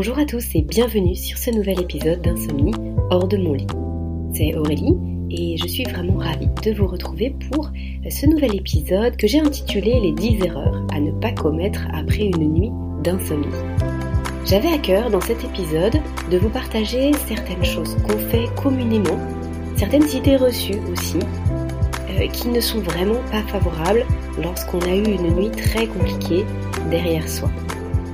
[0.00, 2.72] Bonjour à tous et bienvenue sur ce nouvel épisode d'Insomnie
[3.10, 3.66] hors de mon lit.
[4.32, 4.94] C'est Aurélie
[5.28, 7.72] et je suis vraiment ravie de vous retrouver pour
[8.08, 12.54] ce nouvel épisode que j'ai intitulé Les 10 erreurs à ne pas commettre après une
[12.54, 12.70] nuit
[13.02, 13.48] d'insomnie.
[14.44, 19.18] J'avais à cœur dans cet épisode de vous partager certaines choses qu'on fait communément,
[19.74, 21.18] certaines idées reçues aussi,
[22.10, 24.06] euh, qui ne sont vraiment pas favorables
[24.40, 26.44] lorsqu'on a eu une nuit très compliquée
[26.88, 27.50] derrière soi.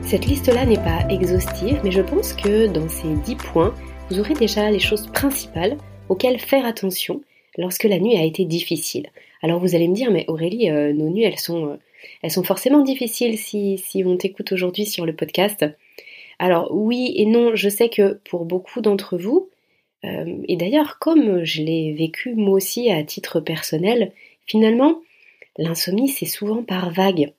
[0.07, 3.75] Cette liste-là n'est pas exhaustive, mais je pense que dans ces 10 points,
[4.09, 5.79] vous aurez déjà les choses principales
[6.11, 7.23] auxquelles faire attention
[7.57, 9.09] lorsque la nuit a été difficile.
[9.43, 11.77] Alors vous allez me dire, mais Aurélie, euh, nos nuits, elles sont, euh,
[12.23, 15.65] elles sont forcément difficiles si, si on t'écoute aujourd'hui sur le podcast.
[16.39, 19.49] Alors oui et non, je sais que pour beaucoup d'entre vous,
[20.05, 24.13] euh, et d'ailleurs comme je l'ai vécu moi aussi à titre personnel,
[24.47, 25.01] finalement,
[25.57, 27.33] l'insomnie c'est souvent par vague.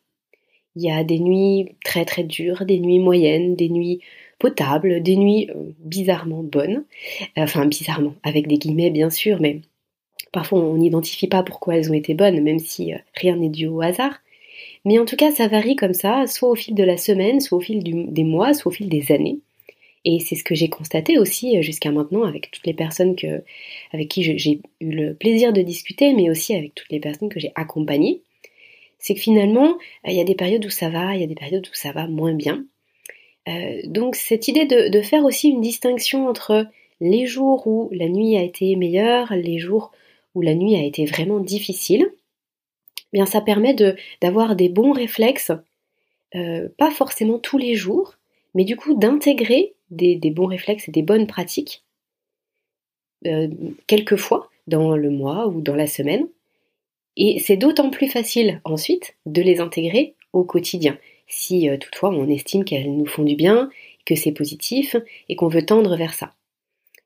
[0.75, 4.01] Il y a des nuits très très dures, des nuits moyennes, des nuits
[4.39, 6.83] potables, des nuits euh, bizarrement bonnes.
[7.37, 9.61] Enfin bizarrement, avec des guillemets bien sûr, mais
[10.31, 13.67] parfois on n'identifie pas pourquoi elles ont été bonnes, même si euh, rien n'est dû
[13.67, 14.19] au hasard.
[14.85, 17.57] Mais en tout cas, ça varie comme ça, soit au fil de la semaine, soit
[17.57, 19.39] au fil des mois, soit au fil des années.
[20.05, 23.43] Et c'est ce que j'ai constaté aussi euh, jusqu'à maintenant avec toutes les personnes que,
[23.91, 27.39] avec qui j'ai eu le plaisir de discuter, mais aussi avec toutes les personnes que
[27.39, 28.21] j'ai accompagnées
[29.05, 31.27] c'est que finalement, euh, il y a des périodes où ça va, il y a
[31.27, 32.65] des périodes où ça va moins bien.
[33.47, 36.65] Euh, donc cette idée de, faire aussi une distinction entre
[36.99, 39.91] les jours où la nuit a été meilleure, les jours
[40.33, 42.09] où la nuit a été vraiment difficile,
[42.97, 43.75] eh bien ça permet
[44.23, 45.51] d'avoir des bons réflexes,
[46.33, 48.15] euh, pas forcément tous les jours,
[48.55, 51.83] mais du coup d'intégrer des, bons réflexes et des bonnes pratiques
[53.87, 56.27] quelquefois dans le mois ou dans la semaine,
[57.17, 60.97] et c'est d'autant plus facile ensuite de les intégrer au quotidien,
[61.28, 63.69] si euh, toutefois on estime qu'elles nous font du bien,
[64.06, 64.95] que c'est positif
[65.29, 66.34] et qu'on veut tendre vers ça.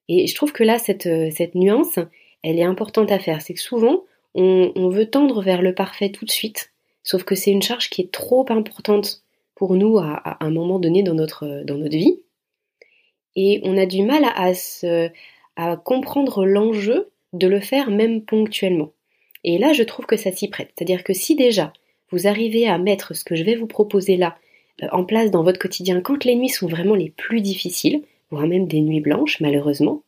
[0.07, 1.99] Et je trouve que là, cette, euh, cette nuance,
[2.43, 3.41] elle est importante à faire.
[3.41, 6.71] C'est que souvent, on, veut tendre vers le parfait tout de suite,
[7.03, 9.23] sauf que c'est une charge qui est trop importante
[9.55, 12.21] pour nous à, un moment donné dans notre, dans notre vie.
[13.35, 14.51] Et on a du mal à,
[15.55, 18.91] à comprendre l'enjeu de le faire même ponctuellement.
[19.43, 20.71] Et là, je trouve que ça s'y prête.
[20.75, 21.73] C'est-à-dire que si déjà
[22.11, 24.37] vous arrivez à mettre ce que je vais vous proposer là
[24.83, 28.47] euh, en place dans votre quotidien quand les nuits sont vraiment les plus difficiles, voire
[28.47, 30.03] même des nuits blanches malheureusement,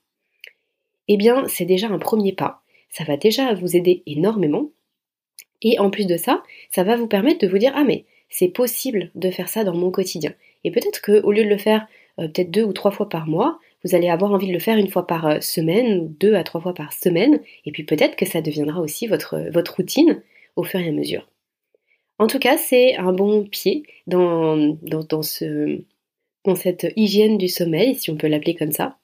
[1.08, 2.62] eh bien c'est déjà un premier pas.
[2.90, 4.70] Ça va déjà vous aider énormément.
[5.62, 8.48] Et en plus de ça, ça va vous permettre de vous dire ah mais c'est
[8.48, 10.34] possible de faire ça dans mon quotidien.
[10.64, 11.88] Et peut-être qu'au lieu de le faire
[12.20, 14.78] euh, peut-être deux ou trois fois par mois, vous allez avoir envie de le faire
[14.78, 18.26] une fois par euh, semaine, deux à trois fois par semaine, et puis peut-être que
[18.26, 20.22] ça deviendra aussi votre, votre routine
[20.56, 21.28] au fur et à mesure.
[22.20, 24.78] En tout cas, c'est un bon pied dans,
[25.24, 25.82] ce,
[26.56, 28.98] cette hygiène du sommeil, si on peut l'appeler comme ça,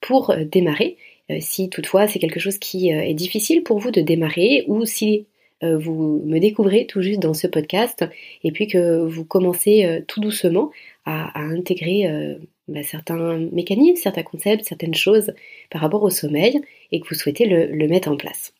[0.00, 0.98] pour euh, démarrer.
[1.30, 5.26] Euh, si toutefois c'est quelque chose qui est difficile pour vous de démarrer, ou si
[5.62, 8.06] vous me découvrez tout juste dans ce podcast,
[8.44, 10.70] et puis que vous commencez tout doucement
[11.04, 12.38] à intégrer
[12.70, 15.32] bah, certains mécanismes, certains concepts, certaines choses
[15.70, 16.60] par rapport au sommeil
[16.92, 18.54] et que vous souhaitez le, mettre en place.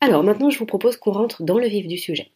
[0.00, 2.30] Alors maintenant, je vous propose qu'on rentre dans le vif du sujet.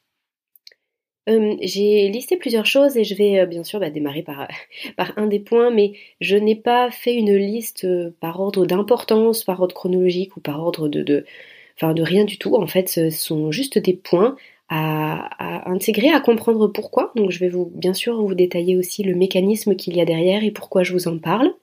[1.29, 4.49] Euh, j'ai listé plusieurs choses et je vais euh, bien sûr bah, démarrer par,
[4.97, 9.45] par, un des points, mais je n'ai pas fait une liste euh, par ordre d'importance,
[9.45, 12.57] par ordre chronologique ou par ordre de, de rien du tout.
[12.57, 14.37] En fait, ce sont juste des points
[14.77, 17.13] à, intégrer, à comprendre pourquoi.
[17.15, 20.43] Donc je vais vous bien sûr vous détailler aussi le mécanisme qu'il y a derrière
[20.43, 21.55] et pourquoi je vous en parle,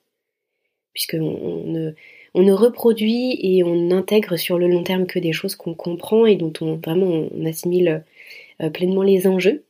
[0.94, 1.94] puisque on,
[2.36, 6.36] ne, reproduit et on intègre sur le long terme que des choses qu'on comprend et
[6.36, 8.06] dont on vraiment assimile
[8.62, 9.66] euh, pleinement les enjeux.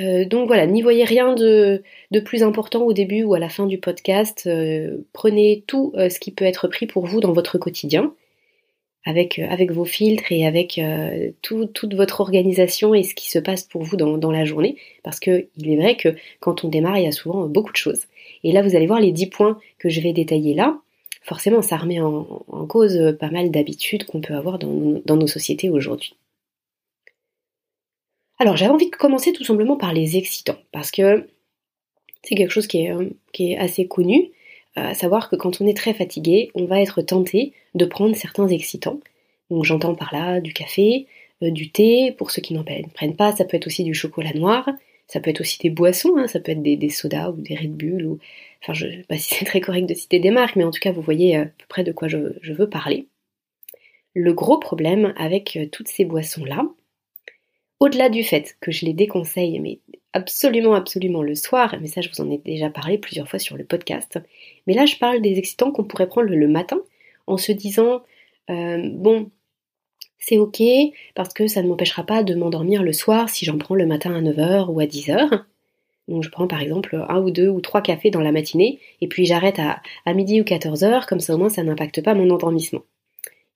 [0.00, 3.48] Euh, donc voilà, n'y voyez rien de, de, plus important au début ou à la
[3.48, 4.44] fin du podcast.
[4.46, 8.14] Euh, prenez tout ce qui peut être pris pour vous dans votre quotidien
[9.04, 13.38] avec, euh, avec vos filtres et avec euh, toute votre organisation et ce qui se
[13.38, 14.76] passe pour vous dans, dans la journée.
[15.02, 18.06] Parce qu'il est vrai que quand on démarre, il y a souvent beaucoup de choses.
[18.44, 20.78] Et là, vous allez voir les 10 points que je vais détailler là.
[21.22, 25.28] Forcément, ça remet en, en cause pas mal d'habitudes qu'on peut avoir dans, dans nos
[25.28, 26.14] sociétés aujourd'hui.
[28.38, 31.28] Alors, j'avais envie de commencer tout simplement par les excitants, parce que
[32.24, 32.92] c'est quelque chose qui est,
[33.32, 34.32] qui est assez connu
[34.74, 38.48] à savoir que quand on est très fatigué, on va être tenté de prendre certains
[38.48, 39.00] excitants.
[39.50, 41.06] Donc j'entends par là du café,
[41.42, 44.32] euh, du thé, pour ceux qui n'en prennent pas, ça peut être aussi du chocolat
[44.32, 44.68] noir,
[45.06, 47.76] ça peut être aussi des boissons, hein, ça peut être des, sodas ou des Red
[47.76, 48.18] Bull, ou...
[48.62, 50.70] enfin je ne sais pas si c'est très correct de citer des marques, mais en
[50.70, 53.08] tout cas vous voyez à peu près de quoi je, veux parler.
[54.14, 56.66] Le gros problème avec euh, toutes ces boissons-là,
[57.80, 59.80] au-delà du fait que je les déconseille, mais
[60.12, 63.56] absolument, absolument le soir, mais ça je vous en ai déjà parlé plusieurs fois sur
[63.56, 64.18] le podcast.
[64.66, 66.80] Mais là je parle des excitants qu'on pourrait prendre le matin
[67.26, 68.02] en se disant,
[68.50, 69.30] euh, bon,
[70.18, 70.62] c'est ok
[71.14, 74.14] parce que ça ne m'empêchera pas de m'endormir le soir si j'en prends le matin
[74.14, 75.44] à 9h ou à 10h.
[76.08, 79.08] Donc je prends par exemple un ou deux ou trois cafés dans la matinée et
[79.08, 82.30] puis j'arrête à, à, midi ou 14h, comme ça au moins ça n'impacte pas mon
[82.30, 82.82] endormissement.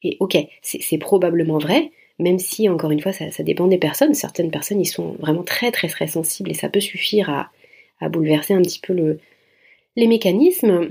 [0.03, 4.15] Et ok, c'est probablement vrai, même si encore une fois ça, dépend des personnes.
[4.15, 8.55] Certaines personnes y sont vraiment très très très sensibles et ça peut suffire à, bouleverser
[8.55, 9.21] un petit peu le,
[9.97, 10.91] les mécanismes,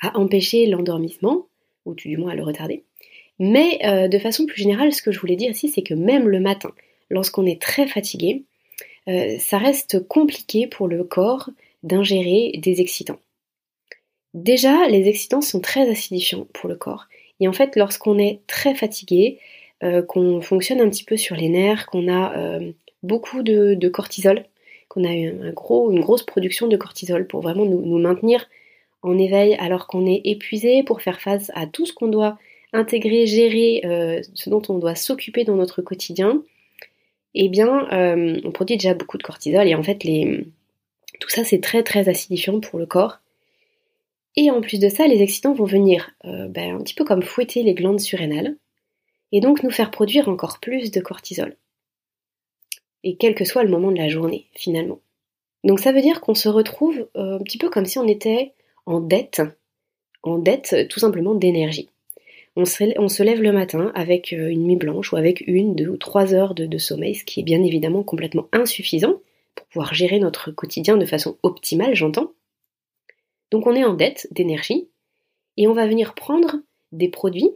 [0.00, 1.46] à empêcher l'endormissement,
[1.84, 2.82] ou du moins à le retarder.
[3.38, 6.28] Mais euh, de façon plus générale, ce que je voulais dire ici, c'est que même
[6.28, 6.72] le matin,
[7.08, 8.44] lorsqu'on est très fatigué,
[9.08, 11.50] euh, ça reste compliqué pour le corps
[11.82, 13.18] d'ingérer des excitants.
[14.34, 17.06] Déjà, les excitants sont très acidifiants pour le corps.
[17.40, 19.38] Et en fait, lorsqu'on est très fatigué,
[20.08, 22.58] qu'on fonctionne un petit peu sur les nerfs, qu'on a
[23.02, 24.44] beaucoup de, cortisol,
[24.88, 28.46] qu'on a une grosse production de cortisol pour vraiment nous maintenir
[29.02, 32.38] en éveil alors qu'on est épuisé pour faire face à tout ce qu'on doit
[32.72, 36.42] intégrer, gérer, euh, ce dont on doit s'occuper dans notre quotidien,
[37.34, 39.98] eh bien, euh, on produit déjà beaucoup de cortisol et en fait,
[41.20, 43.18] tout ça c'est très très acidifiant pour le corps.
[44.36, 47.22] Et en plus de ça, les excitants vont venir euh, ben, un petit peu comme
[47.22, 48.56] fouetter les glandes surrénales
[49.32, 51.56] et donc nous faire produire encore plus de cortisol.
[53.02, 55.00] Et quel que soit le moment de la journée, finalement.
[55.64, 58.52] Donc ça veut dire qu'on se retrouve un petit peu comme si on était
[58.86, 59.42] en dette,
[60.22, 61.88] en dette tout simplement d'énergie.
[62.54, 65.96] On se, lève le matin avec euh, une nuit blanche ou avec une, deux ou
[65.96, 69.22] trois heures de, sommeil, ce qui est bien évidemment complètement insuffisant
[69.54, 72.32] pour pouvoir gérer notre quotidien de façon optimale, j'entends.
[73.50, 74.88] Donc on est en dette d'énergie
[75.56, 76.56] et on va venir prendre
[76.92, 77.50] des produits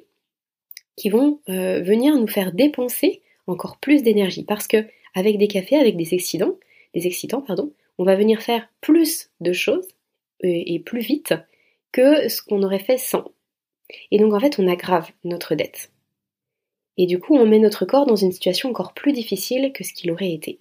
[0.97, 5.77] qui vont euh, venir nous faire dépenser encore plus d'énergie parce que avec des cafés,
[5.77, 6.57] avec des excitants,
[6.95, 9.89] des excitants pardon, on va venir faire plus de choses
[10.43, 11.33] et plus vite
[11.93, 13.25] que ce qu'on aurait fait sans.
[14.11, 15.91] Et donc en fait, on aggrave notre dette.
[16.97, 19.93] Et du coup, on met notre corps dans une situation encore plus difficile que ce
[19.93, 20.59] qu'il aurait été.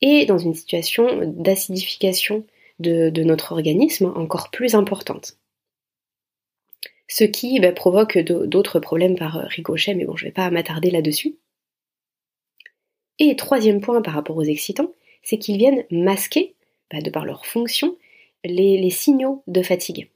[0.00, 2.44] Et dans une situation d'acidification
[2.78, 5.36] de, notre organisme encore plus importante.
[7.08, 10.90] Ce qui bah, provoque d'autres problèmes par ricochet, mais bon, je ne vais pas m'attarder
[10.90, 11.36] là-dessus.
[13.18, 16.54] Et troisième point par rapport aux excitants, c'est qu'ils viennent masquer,
[16.92, 17.96] bah, de par leur fonction,
[18.44, 20.08] les, signaux de fatigue.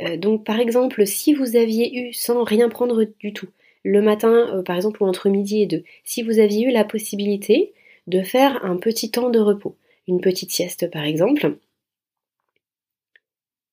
[0.00, 3.48] Euh, donc par exemple, si vous aviez eu, sans rien prendre du tout,
[3.82, 6.84] le matin, euh, par exemple, ou entre midi et deux, si vous aviez eu la
[6.84, 7.72] possibilité
[8.06, 9.76] de faire un petit temps de repos,
[10.08, 11.56] une petite sieste par exemple,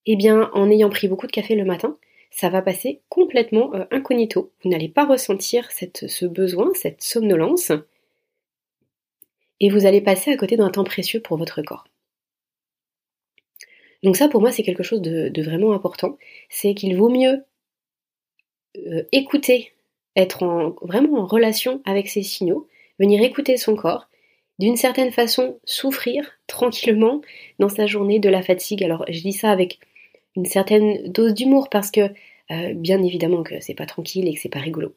[0.07, 1.97] eh bien, en ayant pris beaucoup de café le matin,
[2.31, 4.51] ça va passer complètement euh, incognito.
[4.63, 7.71] Vous n'allez pas ressentir ce besoin, cette somnolence,
[9.59, 11.85] et vous allez passer à côté d'un temps précieux pour votre corps.
[14.03, 16.17] Donc ça, pour moi, c'est quelque chose de, vraiment important.
[16.49, 17.43] C'est qu'il vaut mieux
[18.77, 19.73] euh, écouter,
[20.15, 22.67] être en, vraiment en relation avec ses signaux,
[22.99, 24.07] venir écouter son corps,
[24.59, 27.21] d'une certaine façon souffrir tranquillement
[27.59, 28.83] dans sa journée de la fatigue.
[28.83, 29.79] Alors je dis ça avec
[30.37, 32.11] une certaine dose d'humour parce que
[32.51, 34.95] euh, bien évidemment que c'est pas tranquille et que c'est pas rigolo.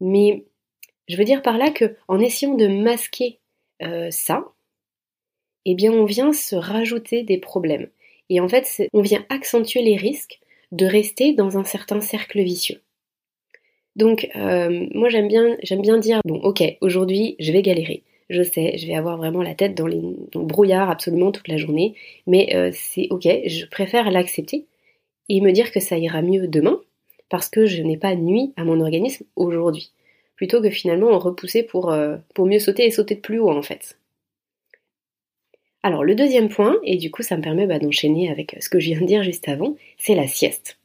[0.00, 0.44] Mais
[1.08, 3.40] je veux dire par là que en essayant de masquer
[3.82, 4.44] euh, ça,
[5.64, 7.88] eh bien on vient se rajouter des problèmes.
[8.28, 10.38] Et en fait, on vient accentuer les risques
[10.70, 12.82] de rester dans un certain cercle vicieux.
[13.96, 18.04] Donc, euh, moi j'aime bien, j'aime bien dire bon, ok, aujourd'hui je vais galérer.
[18.28, 21.56] Je sais, je vais avoir vraiment la tête dans, les, le brouillard absolument toute la
[21.56, 21.94] journée,
[22.26, 24.66] mais euh, c'est ok, je préfère l'accepter
[25.28, 26.80] et me dire que ça ira mieux demain
[27.30, 29.92] parce que je n'ai pas nuit à mon organisme aujourd'hui,
[30.36, 33.50] plutôt que finalement en repousser pour, euh, pour mieux sauter et sauter de plus haut
[33.50, 33.98] en fait.
[35.82, 38.80] Alors le deuxième point, et du coup ça me permet bah, d'enchaîner avec ce que
[38.80, 40.78] je viens de dire juste avant, c'est la sieste.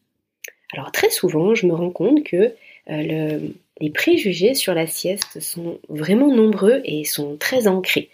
[0.71, 2.55] Alors très souvent je me rends compte que
[2.89, 3.39] euh,
[3.83, 8.09] les préjugés sur la sieste sont vraiment nombreux et sont très ancrés.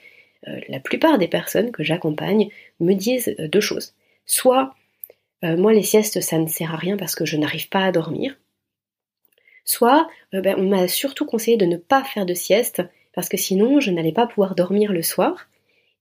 [0.47, 2.49] Euh, la plupart des personnes que j'accompagne
[2.79, 3.93] me disent euh, deux choses.
[4.25, 4.73] Soit
[5.41, 8.35] moi les siestes ça ne sert à rien parce que je n'arrive pas à dormir.
[9.63, 12.81] Soit ben, on m'a surtout conseillé de ne pas faire de sieste
[13.13, 15.47] parce que sinon je n'allais pas pouvoir dormir le soir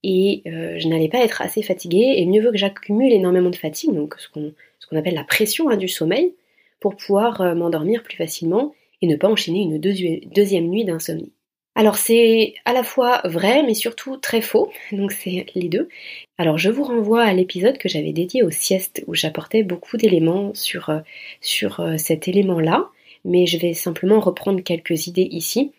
[0.03, 3.57] et euh, je n'allais pas être assez fatiguée et mieux vaut que j'accumule énormément de
[3.57, 6.35] fatigue, donc ce qu'on appelle la pression hein, du sommeil,
[6.81, 11.33] pour pouvoir euh, m'endormir plus facilement et ne pas enchaîner une deuxième nuit d'insomnie.
[11.75, 15.89] Alors c'est à la fois vrai mais surtout très faux, donc c'est les deux.
[16.37, 20.53] Alors je vous renvoie à l'épisode que j'avais dédié aux siestes où j'apportais beaucoup d'éléments
[20.55, 21.01] sur, euh,
[21.41, 22.89] sur cet élément-là,
[23.25, 25.73] mais je vais simplement reprendre quelques idées ici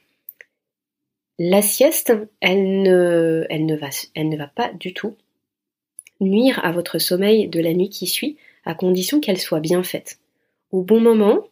[1.37, 5.15] La sieste, elle ne va pas du tout
[6.21, 10.19] nuire à votre sommeil de la nuit qui suit, à condition qu'elle soit bien faite.
[10.71, 11.47] Au bon moment,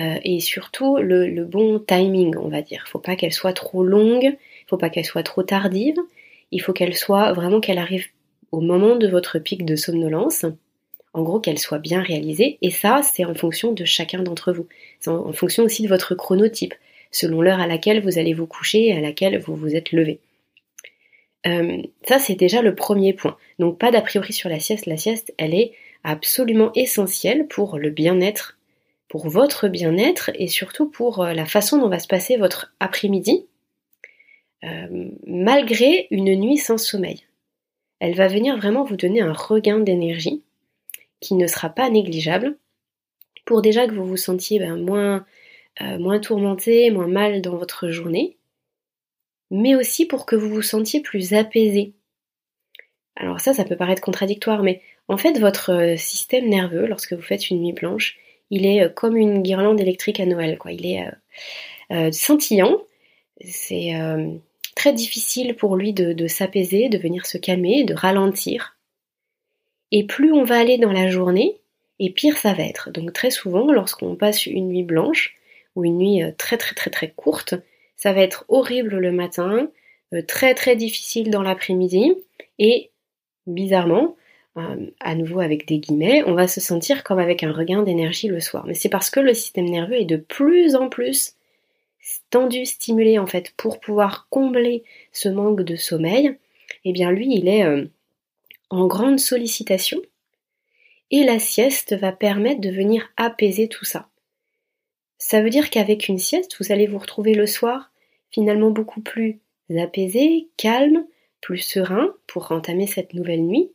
[0.00, 2.84] euh, et surtout le, bon timing, on va dire.
[2.86, 5.98] Il faut pas qu'elle soit trop longue, il faut pas qu'elle soit trop tardive,
[6.52, 8.06] il faut qu'elle soit vraiment qu'elle arrive
[8.50, 10.46] au moment de votre pic de somnolence.
[11.12, 14.68] En gros, qu'elle soit bien réalisée, et ça, c'est en fonction de chacun d'entre vous.
[15.00, 16.74] C'est en, fonction aussi de votre chronotype,
[17.10, 20.20] selon l'heure à laquelle vous allez vous coucher et à laquelle vous vous êtes levé.
[21.48, 23.36] Euh, ça, c'est déjà le premier point.
[23.58, 24.86] Donc, pas d'a priori sur la sieste.
[24.86, 25.72] La sieste, elle est
[26.04, 28.59] absolument essentielle pour le bien-être
[29.10, 33.44] pour votre bien-être et surtout pour euh, la façon dont va se passer votre après-midi,
[34.62, 37.26] euh, malgré une nuit sans sommeil.
[37.98, 40.44] Elle va venir vraiment vous donner un regain d'énergie
[41.18, 42.56] qui ne sera pas négligeable
[43.44, 45.26] pour déjà que vous vous sentiez ben, moins,
[45.82, 48.38] euh, moins tourmenté, moins mal dans votre journée,
[49.50, 51.94] mais aussi pour que vous vous sentiez plus apaisé.
[53.16, 57.50] Alors ça, ça peut paraître contradictoire, mais en fait, votre système nerveux, lorsque vous faites
[57.50, 58.16] une nuit blanche,
[58.50, 60.72] il est euh, comme une guirlande électrique à Noël, quoi.
[60.72, 61.10] Il est euh,
[61.92, 62.82] euh, scintillant.
[63.42, 63.94] C'est
[64.76, 68.76] très difficile pour lui de, s'apaiser, de venir se calmer, de ralentir.
[69.92, 71.56] Et plus on va aller dans la journée,
[71.98, 72.90] et pire ça va être.
[72.90, 75.38] Donc très souvent, lorsqu'on passe une nuit blanche,
[75.74, 77.54] ou une nuit très très très très courte,
[77.96, 79.70] ça va être horrible le matin,
[80.28, 82.12] très très difficile dans l'après-midi,
[82.58, 82.90] et
[83.46, 84.16] bizarrement,
[84.56, 88.40] à nouveau avec des guillemets, on va se sentir comme avec un regain d'énergie le
[88.40, 88.64] soir.
[88.66, 91.36] Mais c'est parce que le système nerveux est de plus en plus
[92.30, 96.36] tendu, stimulé en fait, pour pouvoir combler ce manque de sommeil.
[96.84, 97.86] Eh bien lui, il est euh,
[98.70, 100.00] en grande sollicitation
[101.10, 104.08] et la sieste va permettre de venir apaiser tout ça.
[105.18, 107.90] Ça veut dire qu'avec une sieste, vous allez vous retrouver le soir
[108.30, 109.40] finalement beaucoup plus
[109.76, 111.04] apaisé, calme,
[111.40, 113.70] plus serein pour entamer cette nouvelle nuit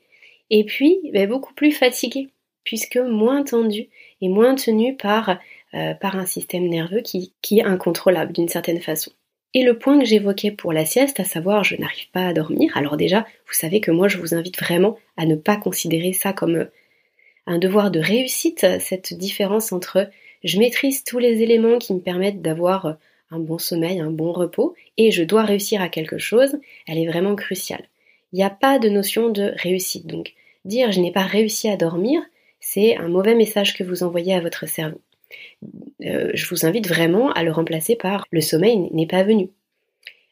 [0.49, 2.29] et puis ben, beaucoup plus fatigué,
[2.63, 3.89] puisque moins tendu
[4.21, 5.37] et moins tenu par,
[5.73, 9.11] euh, par un système nerveux qui, qui est incontrôlable d'une certaine façon.
[9.53, 12.75] Et le point que j'évoquais pour la sieste, à savoir je n'arrive pas à dormir,
[12.75, 16.33] alors déjà, vous savez que moi je vous invite vraiment à ne pas considérer ça
[16.33, 16.71] comme euh,
[17.47, 20.09] un devoir de réussite, cette différence entre
[20.43, 22.93] je maîtrise tous les éléments qui me permettent d'avoir euh,
[23.31, 27.07] un bon sommeil, un bon repos, et je dois réussir à quelque chose, elle est
[27.07, 27.85] vraiment cruciale
[28.35, 30.07] il n'y a pas de notion de réussite.
[30.07, 30.33] Donc,
[30.65, 32.21] dire je n'ai pas réussi à dormir,
[32.59, 34.99] c'est un mauvais message que vous envoyez à votre cerveau.
[36.03, 39.51] Euh, je vous invite vraiment à le remplacer par le sommeil n'est pas venu.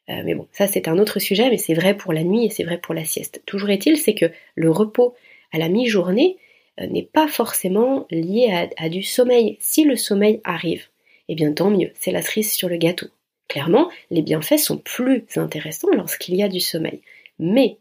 [0.09, 2.49] Euh, mais bon, ça c'est un autre sujet, mais c'est vrai pour la nuit et
[2.49, 3.41] c'est vrai pour la sieste.
[3.45, 5.15] Toujours est-il, c'est que le repos
[5.53, 6.35] à la mi-journée
[6.81, 9.55] euh, n'est pas forcément lié à, du sommeil.
[9.61, 10.87] Si le sommeil arrive,
[11.29, 13.07] eh bien tant mieux, c'est la cerise sur le gâteau.
[13.47, 16.99] Clairement, les bienfaits sont plus intéressants lorsqu'il y a du sommeil.
[17.39, 17.77] Mais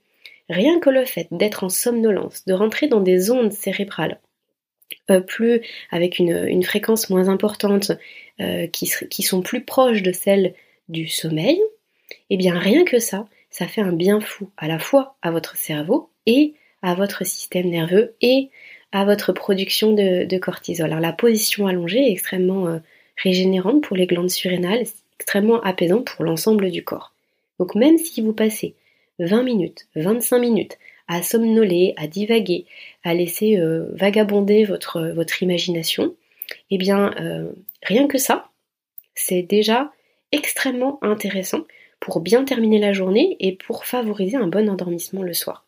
[0.53, 4.21] Rien que le fait d'être en somnolence, de rentrer dans des ondes cérébrales
[5.11, 7.93] euh, plus avec une, fréquence moins importante,
[8.41, 10.55] euh, qui, sont plus proches de celles
[10.91, 11.59] du sommeil,
[12.29, 15.57] eh bien rien que ça, ça fait un bien fou à la fois à votre
[15.57, 18.51] cerveau et à votre système nerveux et
[18.93, 20.87] à votre production de, cortisol.
[20.87, 22.79] Alors la position allongée est extrêmement euh,
[23.17, 24.85] régénérante pour les glandes surrénales,
[25.19, 27.15] extrêmement apaisante pour l'ensemble du corps.
[27.59, 28.75] Donc même si vous passez
[29.19, 30.79] 20 minutes, 25 minutes
[31.09, 32.67] à somnoler, à divaguer,
[33.05, 36.15] à laisser euh, vagabonder votre, votre imagination,
[36.71, 37.53] eh bien, euh,
[37.83, 38.51] rien que ça,
[39.15, 39.93] c'est déjà
[40.33, 41.65] extrêmement intéressant
[42.01, 45.67] pour bien terminer la journée et pour favoriser un bon endormissement le soir.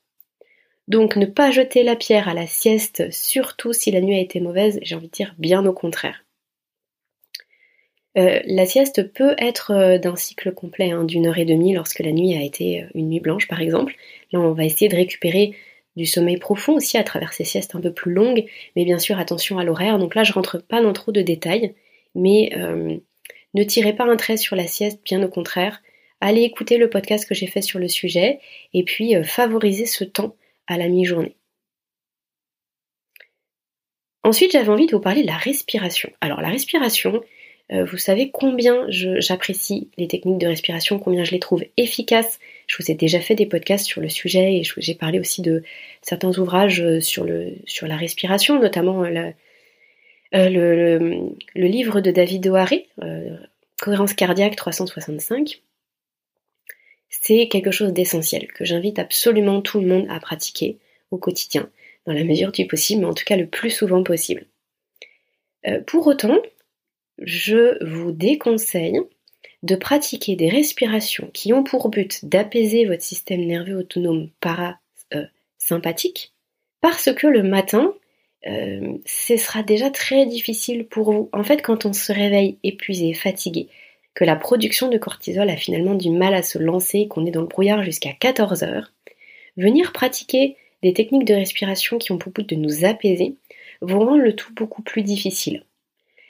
[0.88, 4.40] Donc ne pas jeter la pierre à la sieste, surtout si la nuit a été
[4.40, 6.24] mauvaise, j'ai envie de dire bien au contraire.
[8.16, 11.98] Euh, la sieste peut être euh, d'un cycle complet, hein, d'une heure et demie lorsque
[11.98, 13.94] la nuit a été euh, une nuit blanche par exemple.
[14.32, 15.56] Là on va essayer de récupérer
[15.96, 18.44] du sommeil profond aussi à travers ces siestes un peu plus longues,
[18.76, 19.98] mais bien sûr attention à l'horaire.
[19.98, 21.74] Donc là je rentre pas dans trop de détails,
[22.14, 22.50] mais
[23.54, 25.82] ne tirez pas un trait sur la sieste, bien au contraire.
[26.20, 28.40] Allez écouter le podcast que j'ai fait sur le sujet
[28.72, 30.34] et puis favorisez ce temps
[30.66, 31.36] à la mi-journée.
[34.24, 36.10] Ensuite, j'avais envie de vous parler de la respiration.
[36.20, 37.22] Alors la respiration,
[37.74, 42.38] euh, vous savez combien j'apprécie les techniques de respiration, combien je les trouve efficaces.
[42.66, 45.62] Je vous ai déjà fait des podcasts sur le sujet et j'ai parlé aussi de
[46.00, 49.32] certains ouvrages euh, sur, le, sur la respiration, notamment euh,
[50.32, 52.88] le, livre de David O'Haré,
[53.80, 55.62] Cohérence cardiaque 365.
[57.10, 60.78] C'est quelque chose d'essentiel que j'invite absolument tout le monde à pratiquer
[61.10, 61.68] au quotidien,
[62.06, 64.46] dans la mesure du possible, mais en tout cas le plus souvent possible.
[65.86, 66.40] pour autant,
[67.18, 69.00] je vous déconseille
[69.62, 76.32] de pratiquer des respirations qui ont pour but d'apaiser votre système nerveux autonome parasympathique,
[76.80, 77.94] parce que le matin,
[78.46, 81.30] euh, ce sera déjà très difficile pour vous.
[81.32, 83.68] En fait, quand on se réveille épuisé, fatigué,
[84.14, 87.40] que la production de cortisol a finalement du mal à se lancer, qu'on est dans
[87.40, 88.92] le brouillard jusqu'à 14 heures,
[89.56, 93.36] venir pratiquer des techniques de respiration qui ont pour but de nous apaiser
[93.80, 95.64] vont rendre le tout beaucoup plus difficile.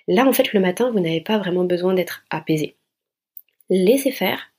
[0.09, 2.77] Là, en fait, le matin, vous n'avez pas vraiment besoin d'être apaisé.
[3.71, 4.51] Laissez faire,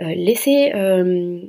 [0.00, 1.42] euh, laissez euh,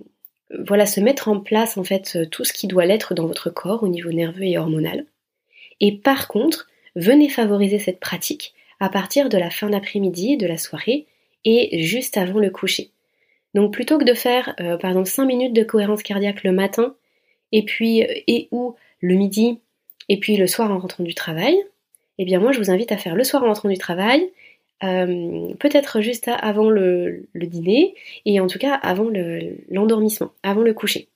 [0.67, 3.83] voilà se mettre en place en fait tout ce qui doit l'être dans votre corps
[3.83, 5.05] au niveau nerveux et hormonal.
[5.79, 10.57] Et par contre, venez favoriser cette pratique à partir de la fin d'après-midi, de la
[10.57, 11.07] soirée
[11.45, 12.91] et juste avant le coucher.
[13.53, 16.95] Donc plutôt que de faire euh, par exemple 5 minutes de cohérence cardiaque le matin
[17.51, 19.59] et puis euh, et ou le midi
[20.09, 21.55] et puis le soir en rentrant du travail,
[22.17, 24.31] eh bien moi je vous invite à faire le soir en rentrant du travail,
[24.83, 29.09] euh, peut-être juste avant le, dîner et en tout cas avant
[29.69, 31.07] l'endormissement, avant le coucher.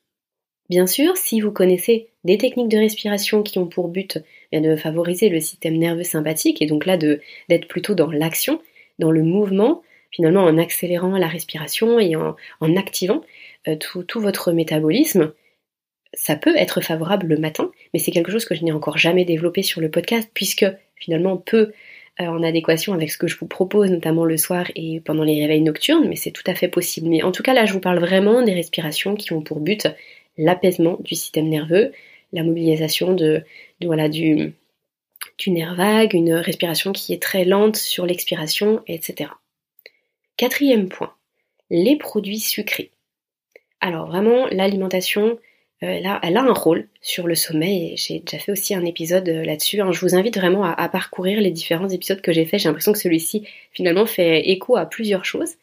[0.70, 4.20] Bien sûr, si vous connaissez des techniques de respiration qui ont pour but
[4.52, 8.62] eh de favoriser le système nerveux sympathique et donc là d'être plutôt dans l'action,
[9.00, 12.36] dans le mouvement, finalement en accélérant la respiration et en,
[12.76, 13.22] activant
[13.68, 15.34] euh, tout, votre métabolisme,
[16.18, 19.24] ça peut être favorable le matin, mais c'est quelque chose que je n'ai encore jamais
[19.24, 21.72] développé sur le podcast puisque finalement peu
[22.20, 25.40] euh, en adéquation avec ce que je vous propose, notamment le soir et pendant les
[25.40, 27.08] réveils nocturnes, mais c'est tout à fait possible.
[27.08, 29.88] Mais en tout cas, là, je vous parle vraiment des respirations qui ont pour but
[30.38, 31.92] l'apaisement du système nerveux,
[32.34, 33.44] la mobilisation de,
[33.84, 34.54] voilà, du,
[35.38, 39.30] du nerf vague, une respiration qui est très lente sur l'expiration, etc.
[40.36, 41.14] Quatrième point,
[41.70, 42.90] les produits sucrés.
[43.80, 45.38] Alors vraiment, l'alimentation,
[45.84, 48.84] euh, là, elle a un rôle sur le sommeil et j'ai déjà fait aussi un
[48.84, 49.80] épisode euh, là-dessus.
[49.80, 49.92] Hein.
[49.92, 52.58] Je vous invite vraiment à, parcourir les différents épisodes que j'ai fait.
[52.58, 55.54] J'ai l'impression que celui-ci finalement fait écho à plusieurs choses,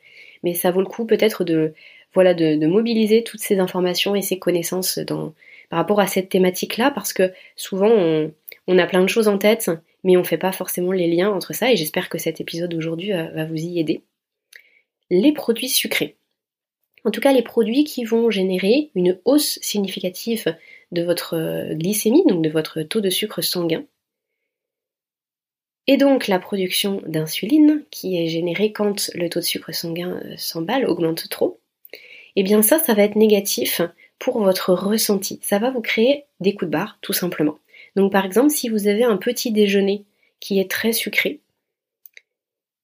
[0.44, 1.74] mais ça vaut le coup peut-être de
[2.14, 5.00] voilà, de, mobiliser toutes ces informations et ces connaissances
[5.68, 7.90] par rapport à cette thématique-là, parce que souvent
[8.68, 9.68] on, a plein de choses en tête,
[10.05, 12.70] mais on ne fait pas forcément les liens entre ça, et j'espère que cet épisode
[12.70, 14.05] d'aujourd'hui va, va vous y aider.
[15.11, 16.16] Les produits sucrés.
[17.05, 20.57] En tout cas, les produits qui vont générer une hausse significative
[20.90, 23.85] de votre glycémie, donc de votre taux de sucre sanguin,
[25.87, 30.35] et donc la production d'insuline, qui est générée quand le taux de sucre sanguin euh,
[30.37, 31.61] s'emballe, augmente trop,
[32.37, 33.83] eh bien ça, ça va être négatif
[34.19, 35.38] pour votre ressenti.
[35.43, 37.59] Ça va vous créer des coups de barre, tout simplement.
[37.97, 40.05] Donc par exemple, si vous avez un petit déjeuner
[40.40, 41.40] qui est très sucré,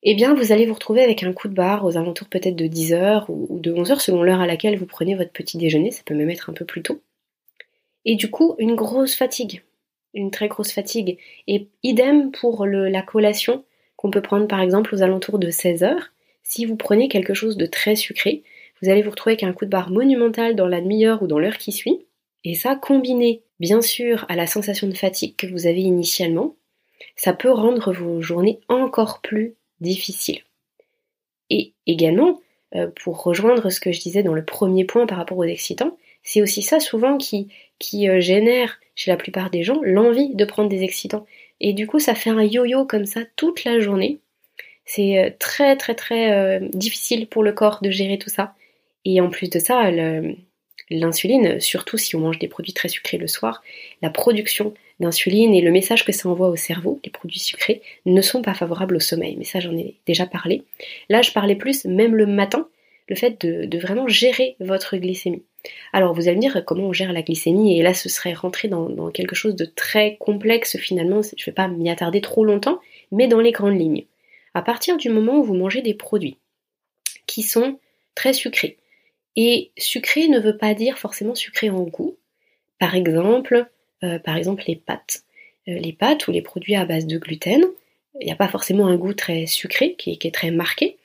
[0.03, 2.67] eh bien vous allez vous retrouver avec un coup de barre aux alentours peut-être de
[2.67, 6.15] 10h ou de 11h selon l'heure à laquelle vous prenez votre petit déjeuner, ça peut
[6.15, 7.03] même être un peu plus tôt.
[8.05, 9.63] Et du coup, une grosse fatigue,
[10.15, 11.19] une très grosse fatigue.
[11.47, 13.65] Et idem pour la collation
[13.97, 15.95] qu'on peut prendre par exemple aux alentours de 16h.
[16.43, 18.43] Si vous prenez quelque chose de très sucré,
[18.81, 21.39] vous allez vous retrouver avec un coup de barre monumental dans la demi-heure ou dans
[21.39, 22.07] l'heure qui suit.
[22.45, 26.57] Et ça, combiné bien sûr à la sensation de fatigue que vous avez initialement,
[27.15, 30.43] ça peut rendre vos journées encore plus difficiles.
[31.51, 32.41] Et également,
[32.75, 35.97] euh, pour rejoindre ce que je disais dans le premier point par rapport aux excitants,
[36.23, 40.45] c'est aussi ça souvent qui, qui euh, génère chez la plupart des gens l'envie de
[40.45, 41.27] prendre des excitants.
[41.61, 44.21] Et du coup, ça fait un yo-yo comme ça toute la journée.
[44.85, 48.55] C'est euh, très très très difficile pour le corps de gérer tout ça.
[49.05, 49.91] Et en plus de ça,
[50.91, 53.63] l'insuline, surtout si on mange des produits très sucrés le soir,
[54.03, 58.21] la production d'insuline et le message que ça envoie au cerveau, les produits sucrés, ne
[58.21, 59.37] sont pas favorables au sommeil.
[59.37, 60.63] Mais ça, j'en ai déjà parlé.
[61.09, 62.69] Là, je parlais plus, même le matin,
[63.09, 65.43] le fait de, vraiment gérer votre glycémie.
[65.93, 68.69] Alors, vous allez me dire comment on gère la glycémie, et là, ce serait rentrer
[68.69, 71.23] dans, dans quelque chose de très complexe finalement.
[71.23, 74.05] Je ne vais pas m'y attarder trop longtemps, mais dans les grandes lignes.
[74.55, 76.39] À partir du moment où vous mangez des produits
[77.27, 77.79] qui sont
[78.15, 78.77] très sucrés,
[79.37, 82.17] et sucré ne veut pas dire forcément sucré en goût.
[82.79, 83.67] Par exemple,
[84.03, 85.25] euh, par exemple les pâtes.
[85.69, 87.65] Euh, les pâtes ou les produits à base de gluten,
[88.21, 90.97] il n'y a pas forcément un goût très sucré qui, est très marqué,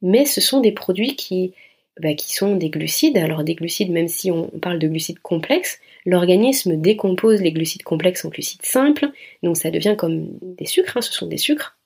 [0.00, 1.54] mais ce sont des produits qui,
[2.00, 3.18] bah, qui sont des glucides.
[3.18, 8.24] Alors des glucides, même si on, parle de glucides complexes, l'organisme décompose les glucides complexes
[8.24, 9.10] en glucides simples,
[9.42, 11.76] donc ça devient comme des sucres, hein, ce sont des sucres.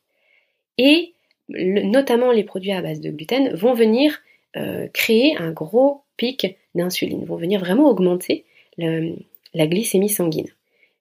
[0.79, 1.15] Et
[1.49, 4.21] notamment les produits à base de gluten vont venir
[4.57, 8.45] euh, créer un gros pic d'insuline, vont venir vraiment augmenter
[8.79, 10.49] la glycémie sanguine.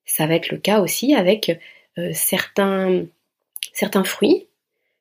[0.04, 1.58] Ça va être le cas aussi avec
[1.98, 3.04] euh, certains,
[3.72, 4.46] certains fruits.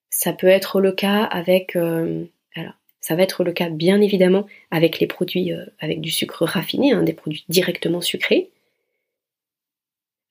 [0.10, 4.46] Ça peut être le cas avec, euh, alors, ça va être le cas bien évidemment
[4.72, 8.50] avec les produits avec du sucre raffiné, hein, des produits directement sucrés.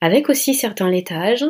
[0.01, 1.47] Avec aussi certains laitages,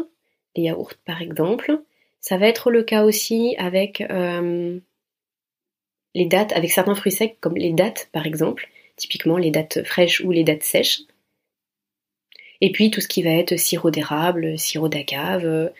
[0.57, 1.81] les yaourts par exemple.
[2.21, 4.03] Ça va être le cas aussi avec
[6.14, 10.20] les dates avec certains fruits secs comme les dates par exemple, typiquement les dates fraîches
[10.20, 11.00] ou les dates sèches.
[12.61, 15.72] Et puis tout ce qui va être sirop d'érable, sirop d'agave,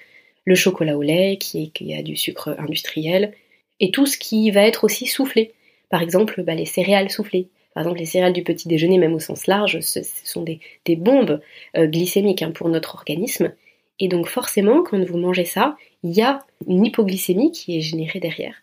[0.44, 3.33] le chocolat au lait qui, qui, a du sucre industriel,
[3.81, 5.53] et tout ce qui va être aussi soufflé.
[5.88, 7.49] Par exemple, bah, les céréales soufflées.
[7.75, 10.61] Par exemple, les céréales du petit déjeuner, même au sens large, ce, sont des,
[10.97, 11.40] bombes
[11.77, 13.53] euh, glycémiques hein, pour notre organisme.
[14.01, 18.20] Et donc forcément, quand vous mangez ça, il y a une hypoglycémie qui est générée
[18.20, 18.55] derrière.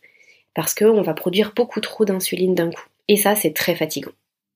[0.53, 2.85] Parce qu'on va produire beaucoup trop d'insuline d'un coup.
[3.07, 4.11] Et ça, c'est très fatigant.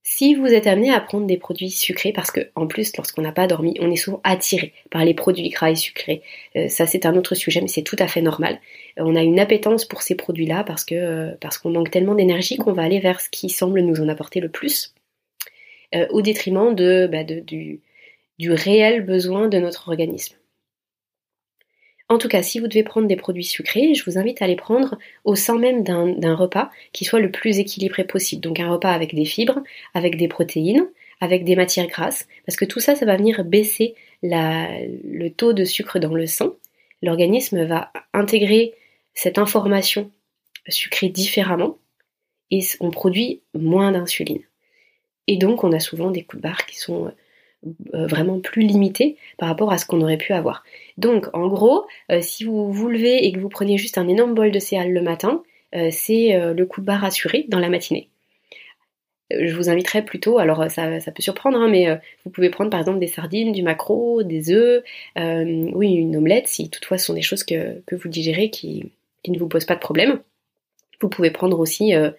[0.07, 3.31] Si vous êtes amené à prendre des produits sucrés, parce que en plus, lorsqu'on n'a
[3.31, 6.21] pas dormi, on est souvent attiré par les produits gras et sucrés.
[6.55, 8.59] Euh, ça, c'est un autre sujet, mais c'est tout à fait normal.
[8.99, 12.13] Euh, on a une appétence pour ces produits-là parce que euh, parce qu'on manque tellement
[12.13, 14.93] d'énergie qu'on va aller vers ce qui semble nous en apporter le plus,
[16.11, 17.79] au détriment de, bah, du,
[18.37, 20.35] du réel besoin de notre organisme.
[22.07, 24.55] En tout cas, si vous devez prendre des produits sucrés, je vous invite à les
[24.55, 28.41] prendre au sein même d'un repas qui soit le plus équilibré possible.
[28.41, 29.61] Donc un repas avec des fibres,
[29.95, 30.87] avec des protéines,
[31.19, 35.65] avec des matières grasses, parce que tout ça, ça va venir baisser le taux de
[35.65, 36.53] sucre dans le sang.
[37.01, 38.73] L'organisme va intégrer
[39.13, 40.11] cette information
[40.67, 41.77] sucrée différemment
[42.51, 44.43] et on produit moins d'insuline.
[45.27, 47.11] Et donc on a souvent des coups de barre qui sont euh,
[47.93, 50.63] vraiment plus limités par rapport à ce qu'on aurait pu avoir.
[50.97, 54.33] Donc, en gros, euh, si vous vous levez et que vous prenez juste un énorme
[54.33, 55.43] bol de céréales le matin,
[55.75, 58.09] euh, c'est euh, le coup de barre assuré dans la matinée.
[59.31, 62.99] Je vous inviterai plutôt, alors ça, peut surprendre, hein, mais vous pouvez prendre par exemple
[62.99, 64.83] des sardines, du maquereau, des œufs,
[65.15, 68.91] oui, une omelette, si toutefois ce sont des choses que, vous digérez qui,
[69.27, 70.19] ne vous posent pas de problème.
[71.01, 72.13] Vous pouvez prendre aussi un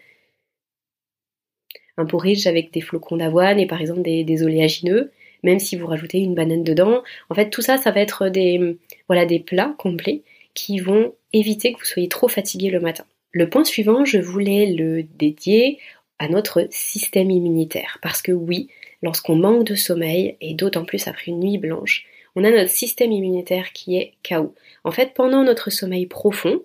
[2.07, 5.13] porridge avec des flocons d'avoine et par exemple des oléagineux
[5.47, 7.03] même si vous rajoutez une banane dedans.
[7.31, 10.23] En fait, tout ça, ça va être des, voilà, des plats complets
[10.55, 13.05] qui vont éviter que vous soyez trop fatigué le matin.
[13.31, 15.79] Le point suivant, je voulais le dédier
[16.19, 17.99] à notre système immunitaire.
[18.03, 18.69] Parce que oui,
[19.03, 23.13] lorsqu'on manque de sommeil, et d'autant plus après une nuit blanche, on a notre système
[23.13, 24.53] immunitaire qui est KO.
[24.83, 26.61] En fait, pendant notre sommeil profond,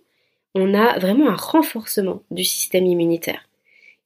[0.55, 3.47] on a vraiment un renforcement du système immunitaire.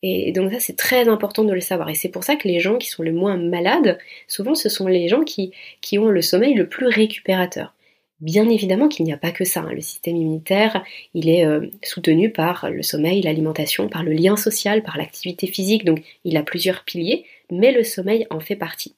[0.04, 1.90] Et donc ça, c'est très important de le savoir.
[1.90, 4.88] Et c'est pour ça que les gens qui sont le moins malades, souvent, ce sont
[4.88, 5.52] les gens qui,
[5.98, 7.74] ont le sommeil le plus récupérateur.
[8.22, 9.62] Bien évidemment qu'il n'y a pas que ça.
[9.62, 9.74] Hein.
[9.74, 14.84] Le système immunitaire, il est euh, soutenu par le sommeil, l'alimentation, par le lien social,
[14.84, 15.86] par l'activité physique.
[15.86, 18.96] Donc il a plusieurs piliers, mais le sommeil en fait partie.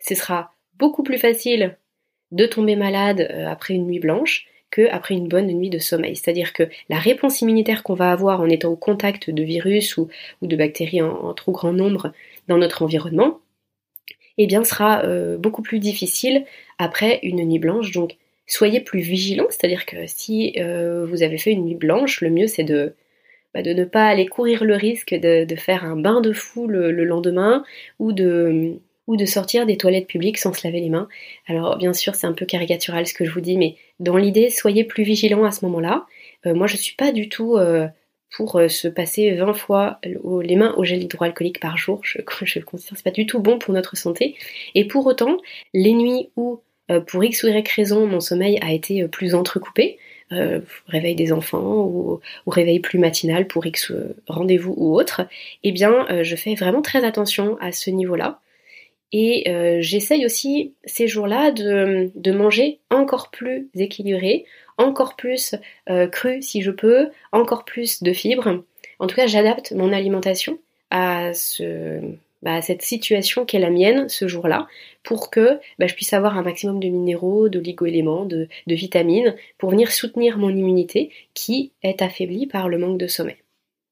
[0.00, 1.76] Ce sera beaucoup plus facile
[2.30, 4.46] de tomber malade euh, après une nuit blanche
[4.90, 6.16] après une bonne nuit de sommeil.
[6.16, 10.08] C'est-à-dire que la réponse immunitaire qu'on va avoir en étant au contact de virus ou,
[10.42, 12.12] de bactéries en, trop grand nombre
[12.48, 13.40] dans notre environnement,
[14.38, 16.44] eh bien sera euh, beaucoup plus difficile
[16.78, 17.92] après une nuit blanche.
[17.92, 22.30] Donc soyez plus vigilants, c'est-à-dire que si euh, vous avez fait une nuit blanche, le
[22.30, 22.94] mieux c'est de,
[23.54, 26.90] bah, de ne pas aller courir le risque de, faire un bain de fou le
[27.04, 27.64] lendemain
[27.98, 31.08] ou de ou de sortir des toilettes publiques sans se laver les mains.
[31.46, 34.50] Alors bien sûr c'est un peu caricatural ce que je vous dis, mais dans l'idée
[34.50, 36.06] soyez plus vigilants à ce moment-là.
[36.46, 37.86] Euh, moi je suis pas du tout euh,
[38.36, 42.00] pour euh, se passer 20 fois les mains au gel hydroalcoolique par jour.
[42.04, 42.18] Je,
[42.58, 44.36] le considère c'est pas du tout bon pour notre santé.
[44.74, 45.38] Et pour autant,
[45.72, 46.60] les nuits où
[47.08, 49.98] pour X ou Y raison mon sommeil a été plus entrecoupé,
[50.30, 53.92] réveil des enfants ou, ou, réveil plus matinal pour X
[54.28, 55.26] rendez-vous ou autre,
[55.64, 58.40] eh bien je fais vraiment très attention à ce niveau-là.
[59.12, 64.44] Et euh, j'essaye aussi ces jours-là de, manger encore plus équilibré,
[64.78, 65.54] encore plus
[65.88, 68.64] euh, cru si je peux, encore plus de fibres.
[68.98, 70.58] En tout cas, j'adapte mon alimentation
[70.90, 71.32] à,
[72.42, 74.66] bah, cette situation qu'est la mienne ce jour-là
[75.02, 79.70] pour que bah, je puisse avoir un maximum de minéraux, d'oligo-éléments, de, de vitamines pour
[79.70, 83.36] venir soutenir mon immunité qui est affaiblie par le manque de sommeil.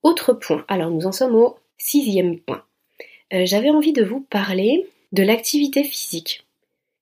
[0.03, 2.63] Autre point, alors nous en sommes au sixième point.
[3.33, 6.47] Euh, j'avais envie de vous parler de l'activité physique.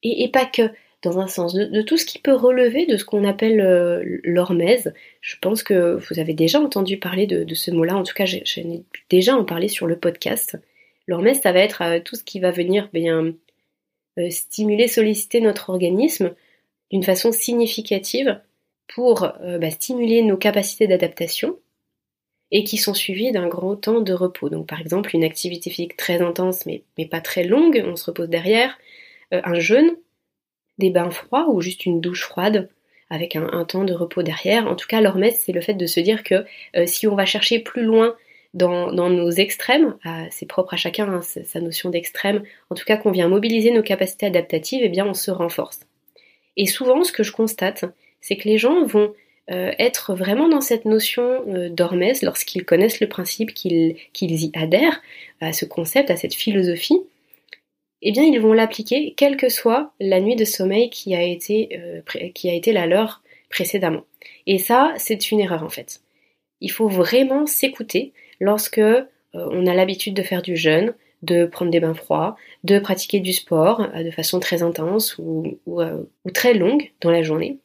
[0.03, 0.71] Et, pas que,
[1.03, 4.91] dans un sens, de, tout ce qui peut relever de ce qu'on appelle euh.
[5.21, 8.43] Je pense que vous avez déjà entendu parler de, ce mot-là, en tout cas j'ai
[9.11, 10.59] déjà en parlé sur le podcast.
[11.07, 13.35] L'hormèse, ça va être euh, tout ce qui va venir bien
[14.19, 16.35] euh, stimuler, solliciter notre organisme
[16.91, 18.41] d'une façon significative
[18.95, 21.59] pour bah, stimuler nos capacités d'adaptation,
[22.53, 24.51] et qui sont suivis d'un grand temps de repos.
[24.51, 28.07] Donc par exemple une activité physique très intense mais, mais pas très longue, on se
[28.07, 28.79] repose derrière,
[29.35, 29.91] euh, un jeûne,
[30.79, 32.69] des bains froids ou juste une douche froide
[33.11, 34.67] avec un, temps de repos derrière.
[34.67, 37.27] En tout cas, l'hormèse, c'est le fait de se dire que euh, si on va
[37.27, 38.15] chercher plus loin
[38.55, 39.97] dans, nos extrêmes,
[40.31, 43.83] c'est propre à chacun hein, sa notion d'extrême, en tout cas qu'on vient mobiliser nos
[43.83, 45.81] capacités adaptatives, eh bien on se renforce.
[46.59, 47.87] Et souvent, ce que je constate,
[48.21, 49.15] c'est que les gens vont
[49.49, 55.03] être vraiment dans cette notion d'hormèse lorsqu'ils connaissent le principe, qu'ils y adhèrent
[55.41, 57.01] à ce concept, à cette philosophie,
[58.03, 61.81] eh bien ils vont l'appliquer quelle que soit la nuit de sommeil qui a été,
[62.45, 64.05] été la leur précédemment.
[64.47, 66.01] Et ça, c'est une erreur en fait.
[66.61, 68.81] Il faut vraiment s'écouter lorsque
[69.35, 73.33] on a l'habitude de faire du jeûne, de prendre des bains froids, de pratiquer du
[73.33, 76.03] sport euh, de façon très intense ou, euh,
[76.35, 77.59] très longue dans la journée.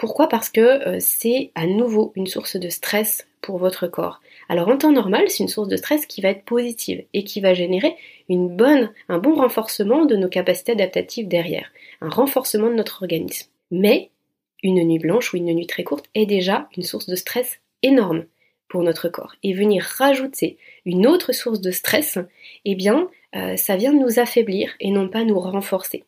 [0.00, 0.30] Pourquoi?
[0.30, 4.22] Parce que euh, c'est à nouveau une source de stress pour votre corps.
[4.48, 7.42] Alors en temps normal, c'est une source de stress qui va être positive et qui
[7.42, 7.96] va générer
[8.30, 13.50] un bon renforcement de nos capacités adaptatives derrière, un renforcement de notre organisme.
[13.70, 14.08] Mais
[14.62, 18.24] une nuit blanche ou une nuit très courte est déjà une source de stress énorme
[18.68, 19.34] pour notre corps.
[19.42, 22.16] Et venir rajouter une autre source de stress,
[22.64, 26.04] eh bien, euh, ça vient nous affaiblir et non pas nous renforcer.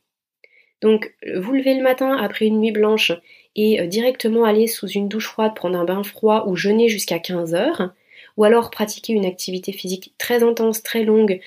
[0.80, 3.12] Donc, vous levez le matin après une nuit blanche
[3.56, 7.18] et euh, directement aller sous une douche froide, prendre un bain froid ou jeûner jusqu'à
[7.18, 7.92] 15 heures,
[8.36, 11.40] ou alors pratiquer une activité physique très intense, très longue,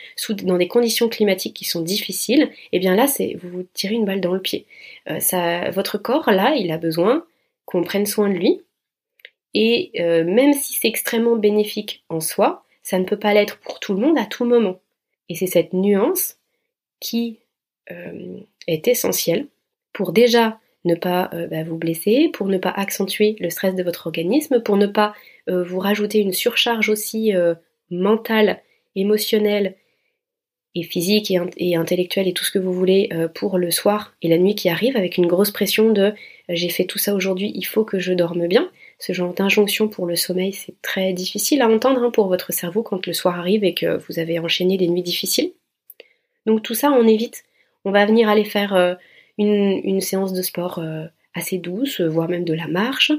[0.44, 4.06] dans des conditions climatiques qui sont difficiles, eh bien là, c'est vous vous tirez une
[4.06, 4.66] balle dans le pied.
[5.10, 7.26] Euh, votre corps, là, il a besoin
[7.66, 8.62] qu'on prenne soin de lui,
[9.56, 13.80] et euh, même si c'est extrêmement bénéfique en soi, ça ne peut pas l'être pour
[13.80, 14.80] tout le monde à tout moment.
[15.30, 16.38] Et c'est cette nuance
[17.00, 17.40] qui
[18.68, 19.48] est essentielle
[19.94, 23.84] pour déjà ne pas euh, bah, vous blesser, pour ne pas accentuer le stress de
[23.84, 25.14] votre organisme, pour ne pas
[25.48, 27.32] vous rajouter une surcharge aussi
[27.92, 28.64] mentale,
[28.96, 29.76] émotionnelle
[30.74, 34.28] et physique et, et, intellectuelle et tout ce que vous voulez pour le soir et
[34.28, 36.16] la nuit qui arrive avec une grosse pression de
[36.50, 40.06] j'ai fait tout ça aujourd'hui, il faut que je dorme bien ce genre d'injonction pour
[40.06, 43.64] le sommeil, c'est très difficile à entendre hein, pour votre cerveau quand le soir arrive
[43.64, 45.52] et que vous avez enchaîné des nuits difficiles.
[46.46, 47.44] Donc tout ça, on évite.
[47.84, 48.98] On va venir aller faire
[49.40, 53.12] euh, une, séance de sport euh, assez douce, voire même de la marche.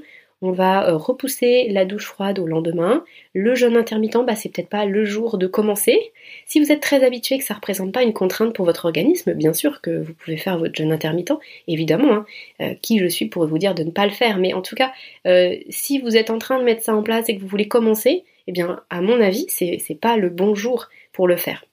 [0.43, 3.05] On va euh, repousser la douche froide au lendemain.
[3.33, 6.13] Le jeûne intermittent, bah, c'est peut-être pas le jour de commencer.
[6.45, 9.55] Si vous êtes très habitué que ça représente pas une contrainte pour votre organisme, bien
[9.55, 11.33] sûr que vous pouvez faire votre jeûne intermittent.
[11.69, 12.27] Évidemment, hein.
[12.61, 14.37] euh, qui je suis pour vous dire de ne pas le faire.
[14.37, 14.93] Mais en tout cas,
[15.27, 17.69] euh, si vous êtes en train de mettre ça en place et que vous voulez
[17.69, 21.65] commencer, eh bien, à mon avis, c'est, c'est pas le bon jour pour le faire.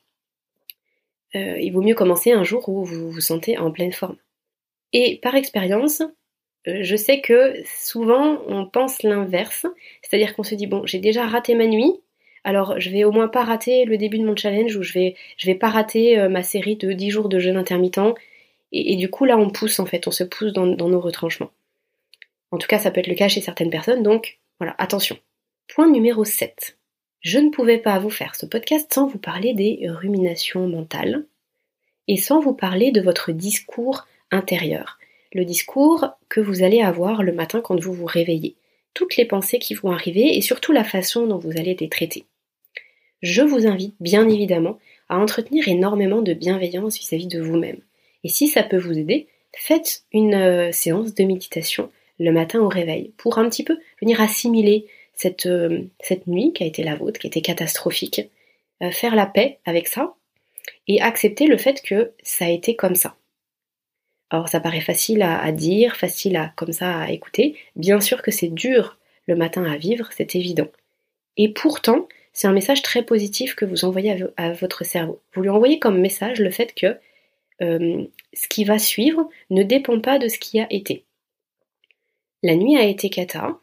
[1.33, 4.15] il vaut mieux commencer un jour où vous vous sentez en pleine forme.
[4.93, 6.03] Et par expérience,
[6.67, 9.65] euh, je sais que souvent on pense l'inverse,
[10.01, 11.93] c'est-à-dire qu'on se dit bon j'ai déjà raté ma nuit,
[12.43, 15.15] alors je vais au moins pas rater le début de mon challenge ou je vais
[15.37, 18.15] je vais pas rater euh, ma série de 10 jours de jeûne intermittent
[18.71, 21.51] et, du coup là on pousse en fait, on se pousse dans, dans nos retranchements.
[22.51, 25.17] En tout cas ça peut être le cas chez certaines personnes donc voilà attention.
[25.67, 26.77] Point numéro 7.
[27.21, 31.25] Je ne pouvais pas vous faire ce podcast sans vous parler des ruminations mentales
[32.07, 34.99] et sans vous parler de votre discours intérieur
[35.33, 38.55] le discours que vous allez avoir le matin quand vous vous réveillez,
[38.93, 42.25] toutes les pensées qui vont arriver et surtout la façon dont vous allez être traité.
[43.21, 47.79] Je vous invite bien évidemment à entretenir énormément de bienveillance vis-à-vis de vous-même.
[48.23, 52.69] Et si ça peut vous aider, faites une euh, séance de méditation le matin au
[52.69, 55.83] réveil pour un petit peu venir assimiler cette, euh,
[56.27, 58.21] nuit qui a été la vôtre, qui était catastrophique,
[58.81, 60.13] euh, faire la paix avec ça
[60.87, 63.15] et accepter le fait que ça a été comme ça.
[64.29, 67.55] Alors ça paraît facile à, dire, facile à comme ça à écouter.
[67.75, 70.67] Bien sûr que c'est dur le matin à vivre, c'est évident.
[71.37, 75.21] Et pourtant, c'est un message très positif que vous envoyez à, votre cerveau.
[75.33, 76.97] Vous lui envoyez comme message le fait que
[77.61, 81.05] euh, ce qui va suivre ne dépend pas de ce qui a été.
[82.41, 83.59] La nuit a été cata,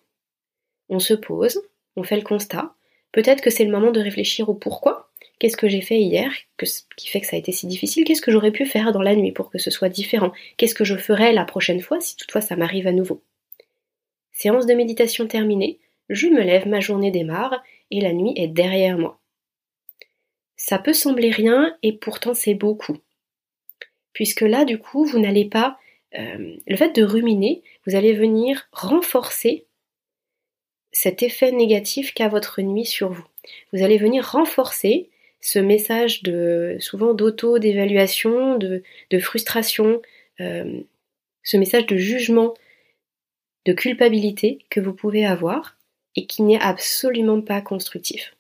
[0.88, 1.60] on se pose,
[1.96, 2.74] on fait le constat,
[3.12, 5.09] peut-être que c'est le moment de réfléchir au pourquoi,
[5.40, 6.30] Qu'est-ce que j'ai fait hier
[6.96, 9.16] qui fait que ça a été si difficile Qu'est-ce que j'aurais pu faire dans la
[9.16, 12.42] nuit pour que ce soit différent Qu'est-ce que je ferai la prochaine fois si toutefois
[12.42, 13.22] ça m'arrive à nouveau
[14.32, 15.78] Séance de méditation terminée,
[16.10, 19.18] je me lève, ma journée démarre et la nuit est derrière moi.
[20.56, 22.98] Ça peut sembler rien et pourtant c'est beaucoup.
[24.12, 25.78] Puisque là, du coup, vous n'allez pas...
[26.18, 29.64] Euh, le fait de ruminer, vous allez venir renforcer
[30.92, 33.24] cet effet négatif qu'a votre nuit sur vous.
[33.72, 35.09] Vous allez venir renforcer
[35.40, 38.82] ce message de souvent d'auto, d'évaluation, de,
[39.18, 40.02] frustration,
[40.40, 40.80] euh,
[41.42, 42.54] ce message de jugement,
[43.66, 45.76] de culpabilité que vous pouvez avoir
[46.16, 48.36] et qui n'est absolument pas constructif.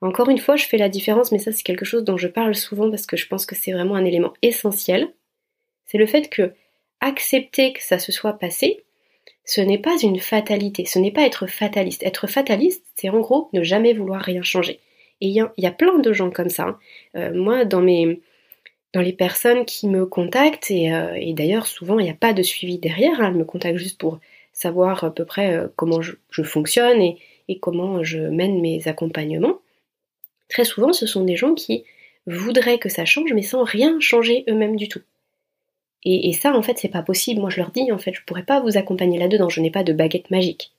[0.00, 2.54] Encore une fois, je fais la différence, mais ça c'est quelque chose dont je parle
[2.54, 5.08] souvent parce que je pense que c'est vraiment un élément essentiel.
[5.86, 6.52] C'est le fait que
[7.00, 8.84] accepter que ça se soit passé,
[9.44, 12.02] ce n'est pas une fatalité, ce n'est pas être fataliste.
[12.02, 14.80] Être fataliste, c'est en gros ne jamais vouloir rien changer.
[15.24, 16.78] Et il y, a plein de gens comme ça.
[17.16, 18.20] Euh, moi, dans mes
[18.92, 22.42] dans les personnes qui me contactent, et, euh, d'ailleurs souvent il n'y a pas de
[22.42, 24.20] suivi derrière, hein, elles me contactent juste pour
[24.52, 29.58] savoir à peu près comment je, fonctionne et, comment je mène mes accompagnements.
[30.48, 31.84] Très souvent, ce sont des gens qui
[32.26, 35.02] voudraient que ça change, mais sans rien changer eux-mêmes du tout.
[36.04, 37.40] Et, ça, en fait, c'est pas possible.
[37.40, 39.48] Moi, je leur dis, en fait, je pourrais pas vous accompagner là-dedans.
[39.48, 40.70] Je n'ai pas de baguette magique.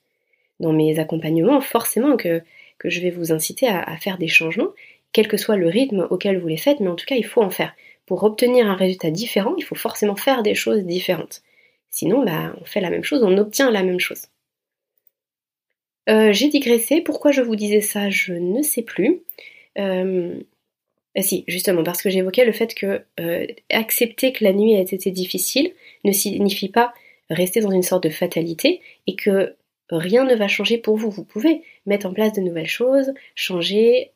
[0.60, 2.42] Dans mes accompagnements, forcément que,
[2.78, 4.70] que je vais vous inciter à, faire des changements,
[5.12, 7.42] quel que soit le rythme auquel vous les faites, mais en tout cas, il faut
[7.42, 7.74] en faire.
[8.06, 11.42] Pour obtenir un résultat différent, il faut forcément faire des choses différentes.
[11.90, 14.26] Sinon, bah, on fait la même chose, on obtient la même chose.
[16.08, 17.00] Euh, j'ai digressé.
[17.00, 19.22] Pourquoi je vous disais ça, je ne sais plus.
[19.78, 20.38] Euh,
[21.22, 25.10] si, justement, parce que j'évoquais le fait que euh, accepter que la nuit ait été
[25.10, 25.72] difficile
[26.04, 26.92] ne signifie pas
[27.30, 29.56] rester dans une sorte de fatalité et que
[29.90, 31.10] rien ne va changer pour vous.
[31.10, 34.12] Vous pouvez mettre en place de nouvelles choses, changer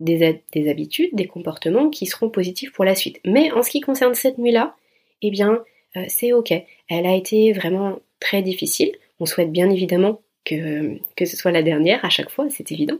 [0.00, 3.20] des, habitudes, des comportements qui seront positifs pour la suite.
[3.24, 4.76] Mais en ce qui concerne cette nuit-là,
[5.22, 5.62] eh bien,
[5.96, 6.52] euh, c'est ok.
[6.88, 8.92] Elle a été vraiment très difficile.
[9.20, 12.98] On souhaite bien évidemment que, que ce soit la dernière à chaque fois, c'est évident.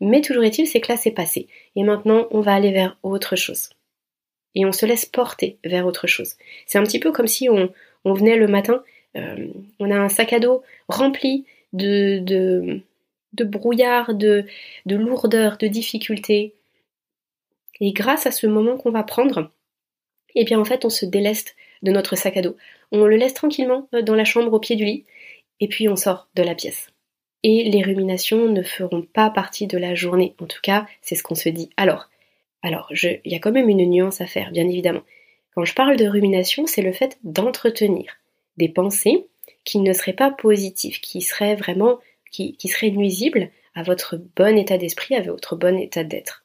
[0.00, 1.48] Mais toujours est-il, c'est que là, c'est passé.
[1.74, 3.70] Et maintenant, on va aller vers autre chose.
[4.54, 6.34] Et on se laisse porter vers autre chose.
[6.66, 7.70] C'est un petit peu comme si on,
[8.04, 8.82] venait le matin,
[9.16, 9.48] euh,
[9.78, 12.82] on a un sac à dos rempli de,
[13.32, 14.46] brouillard, de,
[14.86, 16.54] de lourdeur, de difficultés.
[17.80, 19.50] Et grâce à ce moment qu'on va prendre,
[20.34, 22.56] eh bien en fait, on se déleste de notre sac à dos.
[22.92, 25.04] On le laisse tranquillement euh, dans la chambre au pied du lit,
[25.60, 26.90] et puis on sort de la pièce
[27.48, 30.34] et les ruminations ne feront pas partie de la journée.
[30.40, 31.70] En tout cas, c'est ce qu'on se dit.
[31.76, 32.08] Alors,
[32.60, 35.02] alors, il y a quand même une nuance à faire, bien évidemment.
[35.54, 38.16] Quand je parle de rumination, c'est le fait d'entretenir
[38.56, 39.26] des pensées
[39.64, 41.98] qui ne seraient pas positives, qui seraient vraiment,
[42.30, 46.44] qui, qui seraient nuisibles à votre bon état d'esprit, à votre bon état d'être.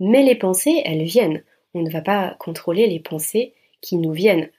[0.00, 1.42] Mais les pensées, elles viennent.
[1.74, 4.50] On ne va pas contrôler les pensées qui nous viennent.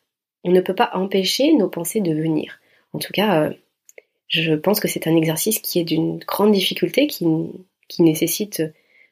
[0.43, 2.59] On ne peut pas empêcher nos pensées de venir.
[2.93, 3.53] En tout cas, euh,
[4.27, 7.25] je pense que c'est un exercice qui est d'une grande difficulté, qui,
[7.87, 8.63] qui nécessite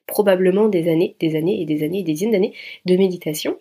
[0.06, 2.54] probablement des années, des années et des années et des dizaines d'années
[2.86, 3.58] de méditation.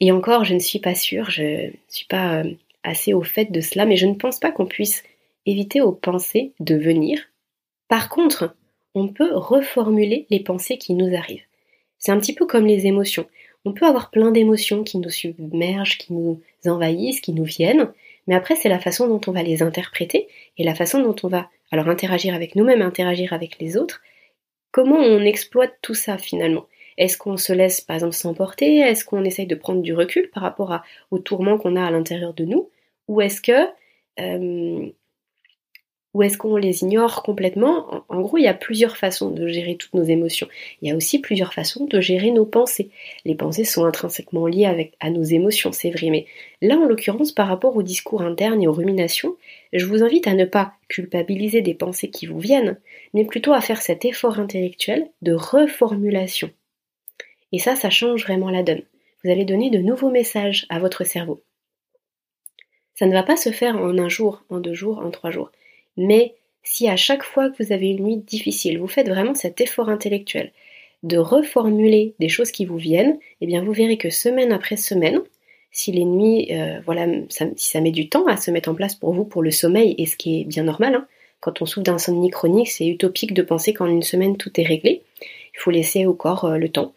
[0.00, 3.46] Et encore, je ne suis pas sûre, je ne suis pas euh, assez au fait
[3.52, 5.02] de cela, mais je ne pense pas qu'on puisse
[5.46, 7.20] éviter aux pensées de venir.
[7.88, 8.56] Par contre,
[8.94, 11.44] on peut reformuler les pensées qui nous arrivent.
[11.98, 13.26] C'est un petit peu comme les émotions.
[13.64, 17.92] On peut avoir plein d'émotions qui nous submergent, qui nous envahissent, qui nous viennent,
[18.26, 21.28] mais après, c'est la façon dont on va les interpréter et la façon dont on
[21.28, 24.02] va alors interagir avec nous-mêmes, interagir avec les autres.
[24.72, 26.66] Comment on exploite tout ça finalement?
[27.00, 30.42] Est-ce qu'on se laisse par exemple s'emporter Est-ce qu'on essaye de prendre du recul par
[30.42, 32.70] rapport à, au tourment qu'on a à l'intérieur de nous?
[33.08, 33.66] Ou est-ce que
[34.20, 34.90] euh,
[36.12, 38.04] ou est-ce qu'on les ignore complètement?
[38.08, 40.48] En, gros, il y a plusieurs façons de gérer toutes nos émotions.
[40.82, 42.90] Il y a aussi plusieurs façons de gérer nos pensées.
[43.24, 46.26] Les pensées sont intrinsèquement liées à nos émotions, c'est vrai, mais
[46.62, 49.36] là, en l'occurrence, par rapport au discours interne et aux ruminations,
[49.72, 52.78] je vous invite à ne pas culpabiliser des pensées qui vous viennent,
[53.14, 56.50] mais plutôt à faire cet effort intellectuel de reformulation.
[57.52, 58.82] Et ça, ça change vraiment la donne.
[59.22, 61.42] Vous allez donner de nouveaux messages à votre cerveau.
[62.94, 65.50] Ça ne va pas se faire en un jour, en deux jours, en trois jours.
[65.96, 69.60] Mais si à chaque fois que vous avez une nuit difficile, vous faites vraiment cet
[69.60, 70.52] effort intellectuel
[71.02, 75.20] de reformuler des choses qui vous viennent, eh bien vous verrez que semaine après semaine,
[75.72, 78.94] si les nuits, euh, voilà, si ça met du temps à se mettre en place
[78.94, 81.06] pour vous pour le sommeil, et ce qui est bien normal, hein,
[81.40, 85.02] quand on souffre d'insomnie chronique, c'est utopique de penser qu'en une semaine tout est réglé.
[85.54, 86.92] Il faut laisser au corps euh, le temps,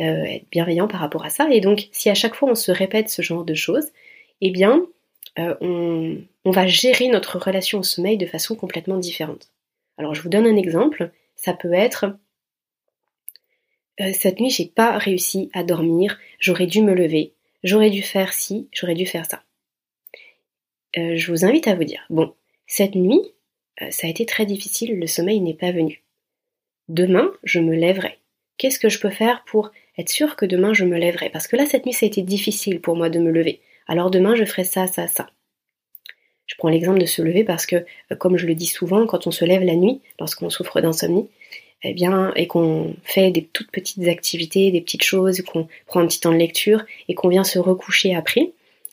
[0.00, 1.48] euh, être bienveillant par rapport à ça.
[1.50, 3.88] Et donc, si à chaque fois on se répète ce genre de choses,
[4.40, 4.86] eh bien,
[5.36, 9.50] on, on va gérer notre relation au sommeil de façon complètement différente.
[9.96, 12.06] Alors je vous donne un exemple, ça peut être
[14.00, 17.32] euh, cette nuit j'ai pas réussi à dormir, j'aurais dû me lever,
[17.64, 19.42] j'aurais dû faire ci, j'aurais dû faire ça.
[20.96, 22.32] Euh, je vous invite à vous dire, bon,
[22.66, 23.20] cette nuit,
[23.82, 26.02] euh, ça a été très difficile, le sommeil n'est pas venu.
[26.88, 28.18] Demain, je me lèverai.
[28.58, 31.30] Qu'est-ce que je peux faire pour être sûr que demain je me lèverai?
[31.30, 33.60] Parce que là, cette nuit, ça a été difficile pour moi de me lever.
[33.86, 35.30] Alors demain, je ferai ça, ça, ça.
[36.46, 39.26] Je prends l'exemple de se lever parce que, euh, comme je le dis souvent, quand
[39.26, 41.28] on se lève la nuit, lorsqu'on souffre d'insomnie,
[41.84, 46.06] eh bien, et qu'on fait des toutes petites activités, des petites choses, qu'on prend un
[46.06, 48.52] petit temps de lecture et qu'on vient se recoucher après,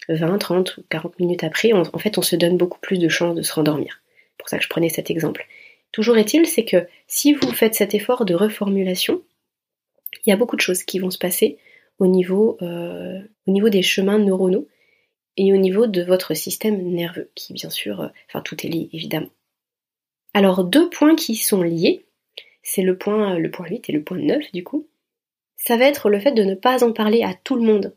[0.10, 3.36] 20, 30 ou 40 minutes après, en fait, on se donne beaucoup plus de chances
[3.36, 4.02] de se rendormir.
[4.32, 5.48] C'est pour ça que je prenais cet exemple.
[5.92, 9.24] Toujours est-il, c'est que si vous faites cet effort de reformulation,
[10.26, 11.58] il y a beaucoup de choses qui vont se passer
[12.00, 14.68] au niveau, euh, au niveau des chemins neuronaux
[15.38, 18.90] et au niveau de votre système nerveux, qui bien sûr, euh, enfin tout est lié
[18.94, 19.30] évidemment.
[20.34, 22.06] Alors deux points qui sont liés,
[22.64, 24.88] c'est le point, le point 8 et le point 9 du coup.
[25.56, 27.96] Ça va être le fait de ne pas en parler à tout le monde.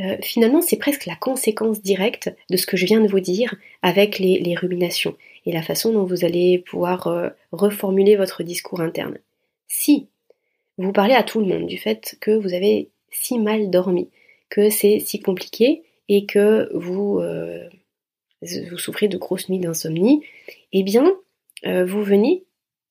[0.00, 3.54] euh, finalement, c'est presque la conséquence directe de ce que je viens de vous dire
[3.82, 5.16] avec les, ruminations
[5.46, 9.18] et la façon dont vous allez pouvoir euh, reformuler votre discours interne.
[9.68, 10.08] Si
[10.78, 14.10] vous parlez à tout le monde du fait que vous avez si mal dormi,
[14.50, 17.68] que c'est si compliqué et que vous, euh,
[18.42, 20.22] vous souffrez de grosses nuits d'insomnie,
[20.72, 21.16] eh bien,
[21.64, 22.44] vous venez,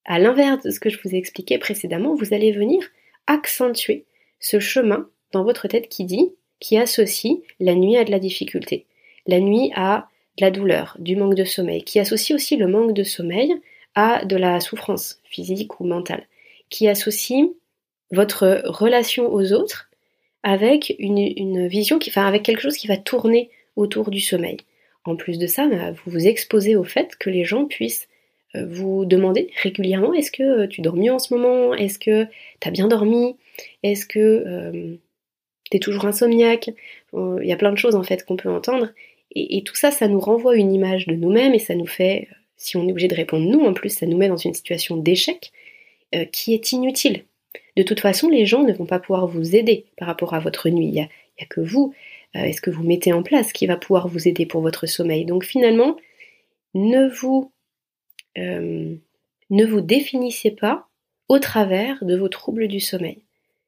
[0.06, 2.90] à l'inverse de ce que je vous ai expliqué précédemment, vous allez venir
[3.28, 4.06] accentuer
[4.40, 8.86] ce chemin dans votre tête qui dit qui associe la nuit à de la difficulté,
[9.28, 10.08] la nuit à
[10.38, 13.54] de la douleur, du manque de sommeil, qui associe aussi le manque de sommeil
[13.96, 16.26] à de la souffrance physique ou mentale,
[16.70, 17.50] qui associe
[18.14, 19.90] votre relation aux autres
[20.44, 24.58] avec une, vision qui, enfin, avec quelque chose qui va tourner autour du sommeil.
[25.06, 28.08] En plus de ça, bah, vous vous exposez au fait que les gens puissent
[28.56, 31.74] euh, vous demander régulièrement est-ce que tu dors mieux en ce moment?
[31.74, 32.26] Est-ce que
[32.60, 33.36] tu as bien dormi?
[33.84, 34.96] Est-ce que euh,
[35.72, 36.70] t'es toujours insomniaque?
[37.14, 38.90] Euh, il y a plein de choses en fait qu'on peut entendre.
[39.36, 42.78] Et, tout ça, ça nous renvoie une image de nous-mêmes et ça nous fait, si
[42.78, 45.52] on est obligé de répondre nous, en plus, ça nous met dans une situation d'échec
[46.14, 47.24] euh, qui est inutile.
[47.76, 50.70] De toute façon, les gens ne vont pas pouvoir vous aider par rapport à votre
[50.70, 50.88] nuit.
[50.88, 51.08] Il n'y a,
[51.50, 51.94] que vous
[52.36, 54.86] euh, est ce que vous mettez en place qui va pouvoir vous aider pour votre
[54.86, 55.26] sommeil?
[55.26, 55.98] Donc finalement,
[56.74, 57.52] ne vous,
[58.36, 60.88] ne vous définissez pas
[61.30, 63.24] au travers de vos troubles du sommeil.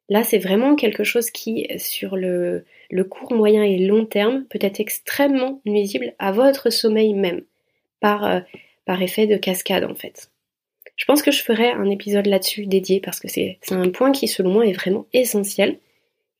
[0.09, 2.63] Là, c'est vraiment quelque chose qui, sur le,
[3.09, 7.41] court, moyen et long terme, peut être extrêmement nuisible à votre sommeil même,
[7.99, 8.39] par, euh,
[8.85, 10.29] par effet de cascade en fait.
[10.95, 14.27] Je pense que je ferai un épisode là-dessus dédié parce que c'est un point qui,
[14.27, 15.79] selon moi, est vraiment essentiel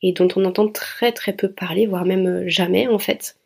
[0.01, 3.37] et dont on entend très très peu parler, voire même euh, jamais en fait.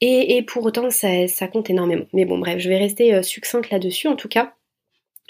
[0.00, 2.06] Et, pour autant, ça, compte énormément.
[2.12, 4.54] Mais bon, bref, je vais rester euh, succincte là-dessus en tout cas.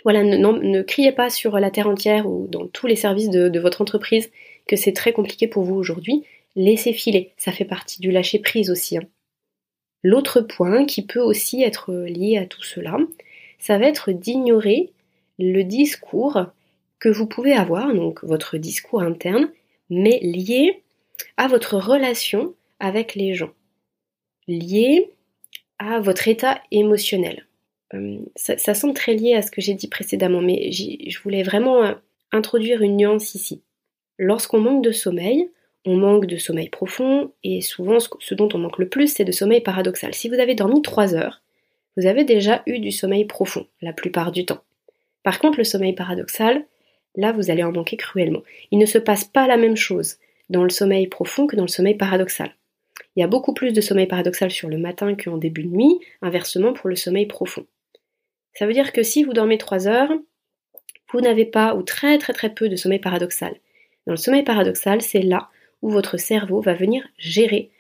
[0.04, 3.80] Voilà, ne, criez pas sur la terre entière ou dans tous les services de, votre
[3.80, 4.30] entreprise
[4.66, 6.22] que c'est très compliqué pour vous aujourd'hui.
[6.54, 8.98] Laissez filer, ça fait partie du lâcher prise aussi.
[8.98, 9.04] Hein.
[10.02, 12.98] L'autre point qui peut aussi être lié à tout cela,
[13.58, 14.92] ça va être d'ignorer
[15.38, 16.46] le discours
[16.98, 19.50] que vous pouvez avoir, donc votre discours interne,
[19.90, 20.82] mais lié
[21.36, 23.50] à votre relation avec les gens,
[24.46, 25.10] lié
[25.78, 27.46] à votre état émotionnel.
[27.94, 31.82] Euh, ça, semble très lié à ce que j'ai dit précédemment, mais je voulais vraiment
[31.82, 31.94] euh,
[32.32, 33.62] introduire une nuance ici.
[34.18, 35.50] Lorsqu'on manque de sommeil,
[35.86, 39.32] on manque de sommeil profond, et souvent ce dont on manque le plus, c'est de
[39.32, 40.12] sommeil paradoxal.
[40.12, 41.40] Si vous avez dormi 3 heures,
[41.98, 44.62] vous avez déjà eu du sommeil profond, la plupart du temps.
[45.24, 46.64] Par contre, le sommeil paradoxal,
[47.16, 48.44] là, vous allez en manquer cruellement.
[48.70, 50.18] Il ne se passe pas la même chose
[50.48, 52.54] dans le sommeil profond que dans le sommeil paradoxal.
[53.16, 55.98] Il y a beaucoup plus de sommeil paradoxal sur le matin qu'en début de nuit,
[56.22, 57.66] inversement pour le sommeil profond.
[58.54, 60.12] Ça veut dire que si vous dormez 3 heures,
[61.12, 63.56] vous n'avez pas ou très très très peu de sommeil paradoxal.
[64.06, 65.48] Dans le sommeil paradoxal, c'est là
[65.82, 67.70] où votre cerveau va venir gérer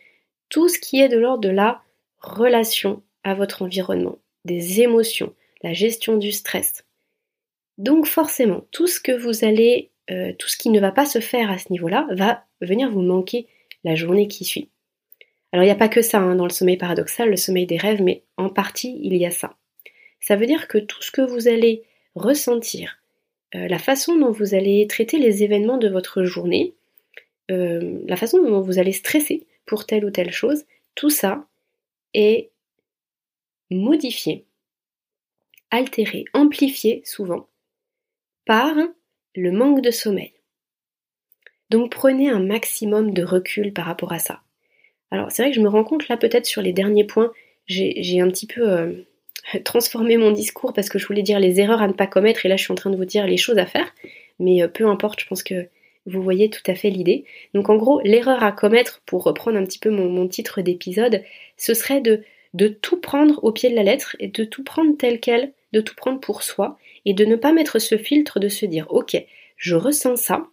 [0.48, 1.82] tout ce qui est de l'ordre de la
[2.20, 3.00] relation
[3.34, 6.84] votre environnement, des émotions, la gestion du stress.
[7.78, 11.20] Donc forcément, tout ce que vous allez, euh, tout ce qui ne va pas se
[11.20, 13.46] faire à ce niveau-là, va venir vous manquer
[13.84, 14.68] la journée qui suit.
[15.52, 17.78] Alors il n'y a pas que ça hein, dans le sommeil paradoxal, le sommeil des
[17.78, 19.54] rêves, mais en partie il y a ça.
[20.20, 22.98] Ça veut dire que tout ce que vous allez ressentir,
[23.54, 26.74] euh, la façon dont vous allez traiter les événements de votre journée,
[27.50, 30.64] euh, la façon dont vous allez stresser pour telle ou telle chose,
[30.94, 31.46] tout ça
[32.12, 32.50] est
[33.70, 34.46] modifié,
[35.70, 37.48] altéré, amplifié souvent
[38.46, 38.74] par
[39.34, 40.32] le manque de sommeil.
[41.70, 44.40] Donc prenez un maximum de recul par rapport à ça.
[45.10, 47.30] Alors c'est vrai que je me rends compte là peut-être sur les derniers points,
[47.66, 48.92] j'ai un petit peu euh,
[49.64, 52.48] transformer mon discours parce que je voulais dire les erreurs à ne pas commettre et
[52.48, 53.94] là je suis en train de vous dire les choses à faire.
[54.38, 55.68] Mais euh, peu importe, je pense que
[56.06, 57.24] vous voyez tout à fait l'idée.
[57.54, 61.22] Donc en gros, l'erreur à commettre, pour reprendre un petit peu mon, titre d'épisode,
[61.56, 62.22] ce serait de,
[62.54, 65.80] de tout prendre au pied de la lettre et de tout prendre tel quel, de
[65.80, 69.16] tout prendre pour soi et de ne pas mettre ce filtre de se dire ok,
[69.56, 70.46] je ressens ça,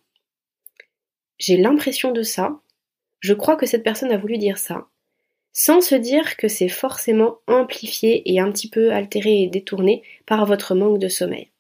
[1.38, 2.60] j'ai l'impression de ça,
[3.20, 4.88] je crois que cette personne a voulu dire ça,
[5.54, 10.46] sans se dire que c'est forcément amplifié et un petit peu altéré et détourné par
[10.46, 11.52] votre manque de sommeil.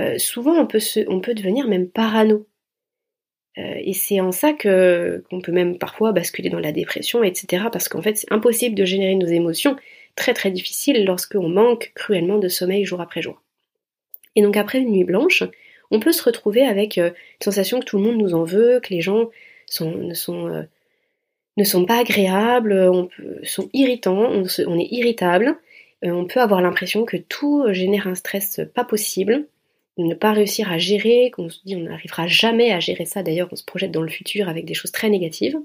[0.00, 2.46] Euh, souvent on peut, on peut devenir même parano.
[3.58, 7.64] Euh, et c'est en ça que qu'on peut même parfois basculer dans la dépression, etc.
[7.70, 9.76] Parce qu'en fait c'est impossible de générer nos émotions,
[10.16, 13.42] très très difficile lorsqu'on manque cruellement de sommeil jour après jour.
[14.36, 15.42] Et donc après une nuit blanche,
[15.90, 18.80] on peut se retrouver avec euh, une sensation que tout le monde nous en veut,
[18.80, 19.28] que les gens
[19.66, 20.64] sont, ne sont
[21.56, 23.08] ne sont pas agréables, on
[23.44, 25.58] sont irritants, on, est irritable,
[26.04, 29.46] euh, on peut avoir l'impression que tout génère un stress pas possible,
[29.98, 33.48] ne pas réussir à gérer, qu'on se dit on n'arrivera jamais à gérer ça, d'ailleurs
[33.52, 35.58] on se projette dans le futur avec des choses très négatives.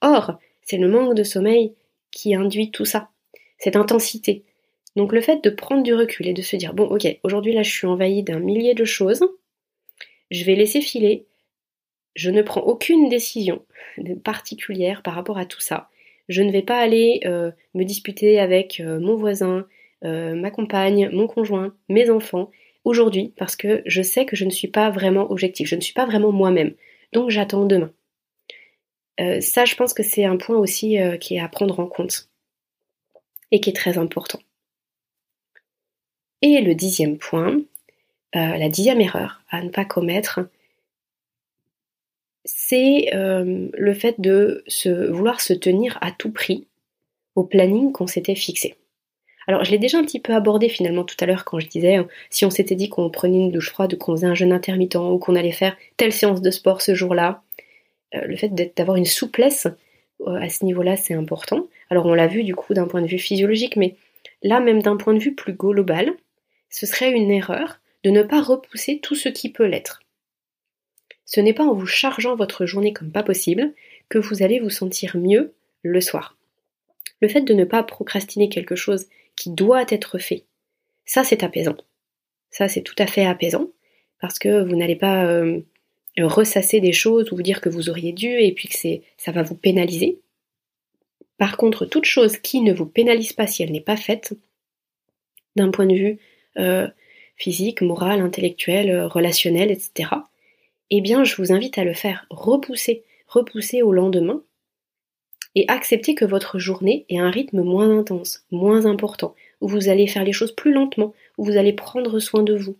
[0.00, 1.74] Or, c'est le manque de sommeil
[2.10, 3.10] qui induit tout ça,
[3.58, 4.44] cette intensité.
[4.96, 7.62] Donc le fait de prendre du recul et de se dire, bon ok, aujourd'hui là
[7.62, 9.24] je suis envahi d'un millier de choses,
[10.30, 11.26] je vais laisser filer,
[12.14, 13.64] je ne prends aucune décision
[14.24, 15.90] particulière par rapport à tout ça.
[16.28, 19.66] Je ne vais pas aller euh, me disputer avec euh, mon voisin,
[20.04, 22.50] euh, ma compagne, mon conjoint, mes enfants
[22.86, 25.92] aujourd'hui parce que je sais que je ne suis pas vraiment objectif, je ne suis
[25.92, 26.72] pas vraiment moi-même.
[27.12, 27.92] Donc j'attends demain.
[29.40, 32.30] ça, je pense que c'est un point aussi qui est à prendre en compte
[33.50, 34.40] et qui est très important.
[36.42, 37.60] Et le dixième point,
[38.34, 40.40] la dixième erreur à ne pas commettre,
[42.46, 44.64] c'est euh, le fait de
[45.10, 46.66] vouloir se tenir à tout prix
[47.34, 48.76] au planning qu'on s'était fixé.
[49.46, 51.96] Alors je l'ai déjà un petit peu abordé finalement tout à l'heure quand je disais
[51.96, 54.52] hein, si on s'était dit qu'on prenait une douche froide ou qu'on faisait un jeûne
[54.52, 57.42] intermittent ou qu'on allait faire telle séance de sport ce jour-là,
[58.14, 59.68] euh, le fait d'avoir une souplesse
[60.22, 61.68] euh, à ce niveau-là c'est important.
[61.90, 63.94] Alors on l'a vu du coup d'un point de vue physiologique, mais
[64.42, 66.12] là même d'un point de vue plus global,
[66.68, 70.00] ce serait une erreur de ne pas repousser tout ce qui peut l'être.
[71.24, 73.74] Ce n'est pas en vous chargeant votre journée comme pas possible
[74.08, 76.36] que vous allez vous sentir mieux le soir.
[77.20, 80.44] Le fait de ne pas procrastiner quelque chose qui doit être fait,
[81.04, 81.76] ça c'est apaisant.
[82.50, 83.68] Ça c'est tout à fait apaisant
[84.20, 85.60] parce que vous n'allez pas euh,
[86.18, 88.76] ressasser des choses ou vous dire que vous auriez dû et puis que
[89.16, 90.20] ça va vous pénaliser.
[91.38, 94.32] Par contre, toute chose qui ne vous pénalise pas si elle n'est pas faite,
[95.54, 96.18] d'un point de vue
[96.58, 96.88] euh,
[97.36, 100.10] physique, moral, intellectuel, euh, relationnel, etc.,
[100.90, 102.26] eh bien je vous invite à le faire.
[102.30, 104.42] Repousser, repousser au lendemain
[105.56, 110.06] et accepter que votre journée ait un rythme moins intense, moins important, où vous allez
[110.06, 112.76] faire les choses plus lentement, où vous allez prendre soin de vous.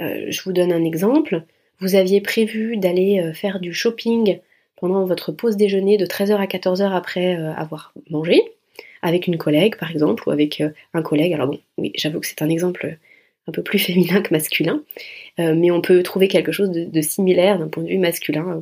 [0.00, 1.42] Euh, je vous donne un exemple.
[1.80, 4.38] Vous aviez prévu d'aller euh, faire du shopping
[4.76, 8.40] pendant votre pause déjeuner de 13h à 14h après euh, avoir mangé,
[9.02, 10.62] avec une collègue par exemple, ou avec
[10.94, 11.32] un collègue.
[11.32, 12.98] Alors bon, oui, j'avoue que c'est un exemple
[13.48, 14.84] un peu plus féminin que masculin,
[15.38, 18.60] mais on peut trouver quelque chose de, similaire d'un point de vue masculin.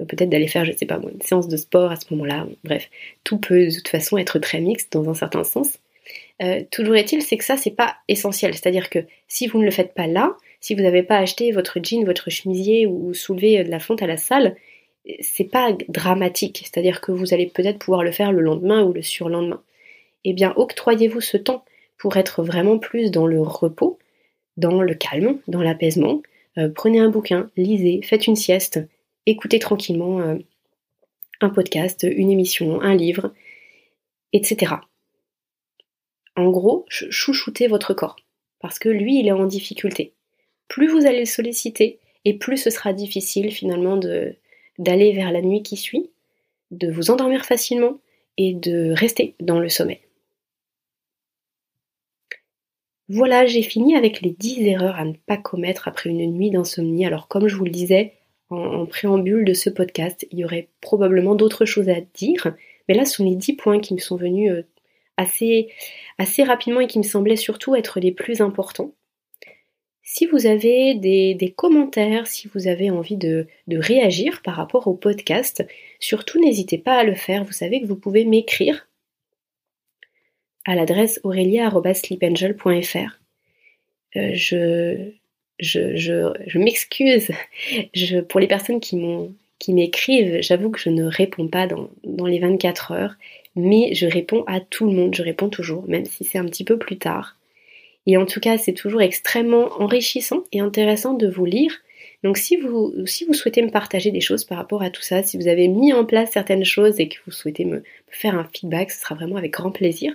[0.00, 2.46] Euh, peut-être d'aller faire, je sais pas une séance de sport à ce moment-là.
[2.64, 2.90] Bref,
[3.24, 5.78] tout peut de toute façon être très mixte dans un certain sens.
[6.40, 8.54] Euh, toujours est-il, c'est que ça, c'est pas essentiel.
[8.54, 11.78] C'est-à-dire que si vous ne le faites pas là, si vous n'avez pas acheté votre
[11.82, 14.56] jean, votre chemisier ou soulevé de la fonte à la salle,
[15.20, 16.62] c'est pas dramatique.
[16.64, 19.62] C'est-à-dire que vous allez peut-être pouvoir le faire le lendemain ou le surlendemain.
[20.24, 21.64] Eh bien, octroyez-vous ce temps
[21.96, 23.98] pour être vraiment plus dans le repos,
[24.56, 26.22] dans le calme, dans l'apaisement.
[26.58, 28.80] Euh, prenez un bouquin, lisez, faites une sieste,
[29.30, 30.36] écoutez tranquillement euh,
[31.40, 33.32] un podcast, une émission, un livre,
[34.32, 34.74] etc.
[36.36, 38.16] En gros, chouchoutez votre corps,
[38.60, 40.14] parce que lui, il est en difficulté.
[40.68, 43.98] Plus vous allez le solliciter, et plus ce sera difficile finalement
[44.78, 46.10] d'aller vers la nuit qui suit,
[46.70, 47.98] de vous endormir facilement
[48.36, 50.00] et de rester dans le sommeil.
[53.08, 57.06] Voilà, j'ai fini avec les 10 erreurs à ne pas commettre après une nuit d'insomnie.
[57.06, 58.17] Alors comme je vous le disais
[58.50, 62.54] en, préambule de ce podcast, il y aurait probablement d'autres choses à dire,
[62.88, 64.66] mais là ce sont les 10 points qui me sont venus euh,
[65.16, 65.68] assez,
[66.18, 68.92] assez rapidement et qui me semblaient surtout être les plus importants.
[70.02, 74.94] Si vous avez des, commentaires, si vous avez envie de, de, réagir par rapport au
[74.94, 75.66] podcast,
[76.00, 77.44] surtout n'hésitez pas à le faire.
[77.44, 78.88] Vous savez que vous pouvez m'écrire
[80.64, 83.20] à l'adresse aurelia.sleepangel.fr.
[84.16, 85.12] Euh, je,
[85.58, 87.30] je, je, m'excuse
[87.94, 92.38] je, pour les personnes qui m'écrivent, j'avoue que je ne réponds pas dans, dans, les
[92.38, 93.14] 24 heures,
[93.56, 96.64] mais je réponds à tout le monde, je réponds toujours, même si c'est un petit
[96.64, 97.36] peu plus tard.
[98.06, 101.72] Et en tout cas, c'est toujours extrêmement enrichissant et intéressant de vous lire.
[102.24, 105.22] Donc si vous, si vous souhaitez me partager des choses par rapport à tout ça,
[105.22, 108.48] si vous avez mis en place certaines choses et que vous souhaitez me faire un
[108.52, 110.14] feedback, ce sera vraiment avec grand plaisir.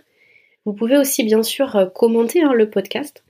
[0.66, 3.24] Vous pouvez aussi bien sûr euh, commenter hein, le podcast.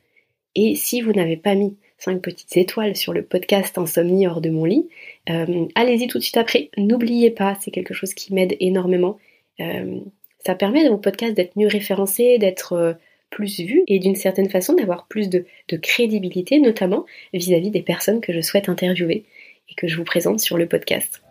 [0.56, 4.50] Et si vous n'avez pas mis 5 petites étoiles sur le podcast Insomnie hors de
[4.50, 4.88] mon lit,
[5.30, 6.70] euh, allez-y tout de suite après.
[6.78, 9.18] N'oubliez pas, c'est quelque chose qui m'aide énormément.
[9.60, 10.00] Euh,
[10.46, 12.98] ça permet au podcast d'être mieux référencé, d'être
[13.30, 15.46] plus vu et d'une certaine façon d'avoir plus de,
[15.82, 19.24] crédibilité, notamment vis-à-vis des personnes que je souhaite interviewer
[19.70, 21.24] et que je vous présente sur le podcast.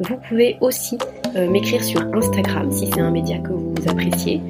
[0.00, 0.96] Vous pouvez aussi
[1.36, 4.40] m'écrire sur Instagram si c'est un média que vous appréciez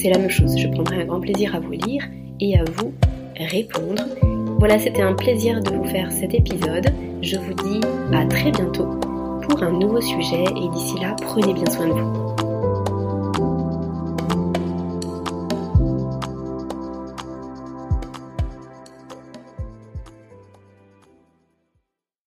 [0.00, 0.56] c'est la même chose.
[0.56, 2.08] Je prendrai un grand plaisir à vous lire
[2.40, 2.94] et à vous
[3.36, 4.04] répondre.
[4.60, 6.92] Voilà, c'était un plaisir de vous faire cet épisode.
[7.22, 7.80] Je vous dis
[8.12, 9.00] à très bientôt
[9.48, 12.49] pour un nouveau sujet et d'ici là, prenez bien soin de vous.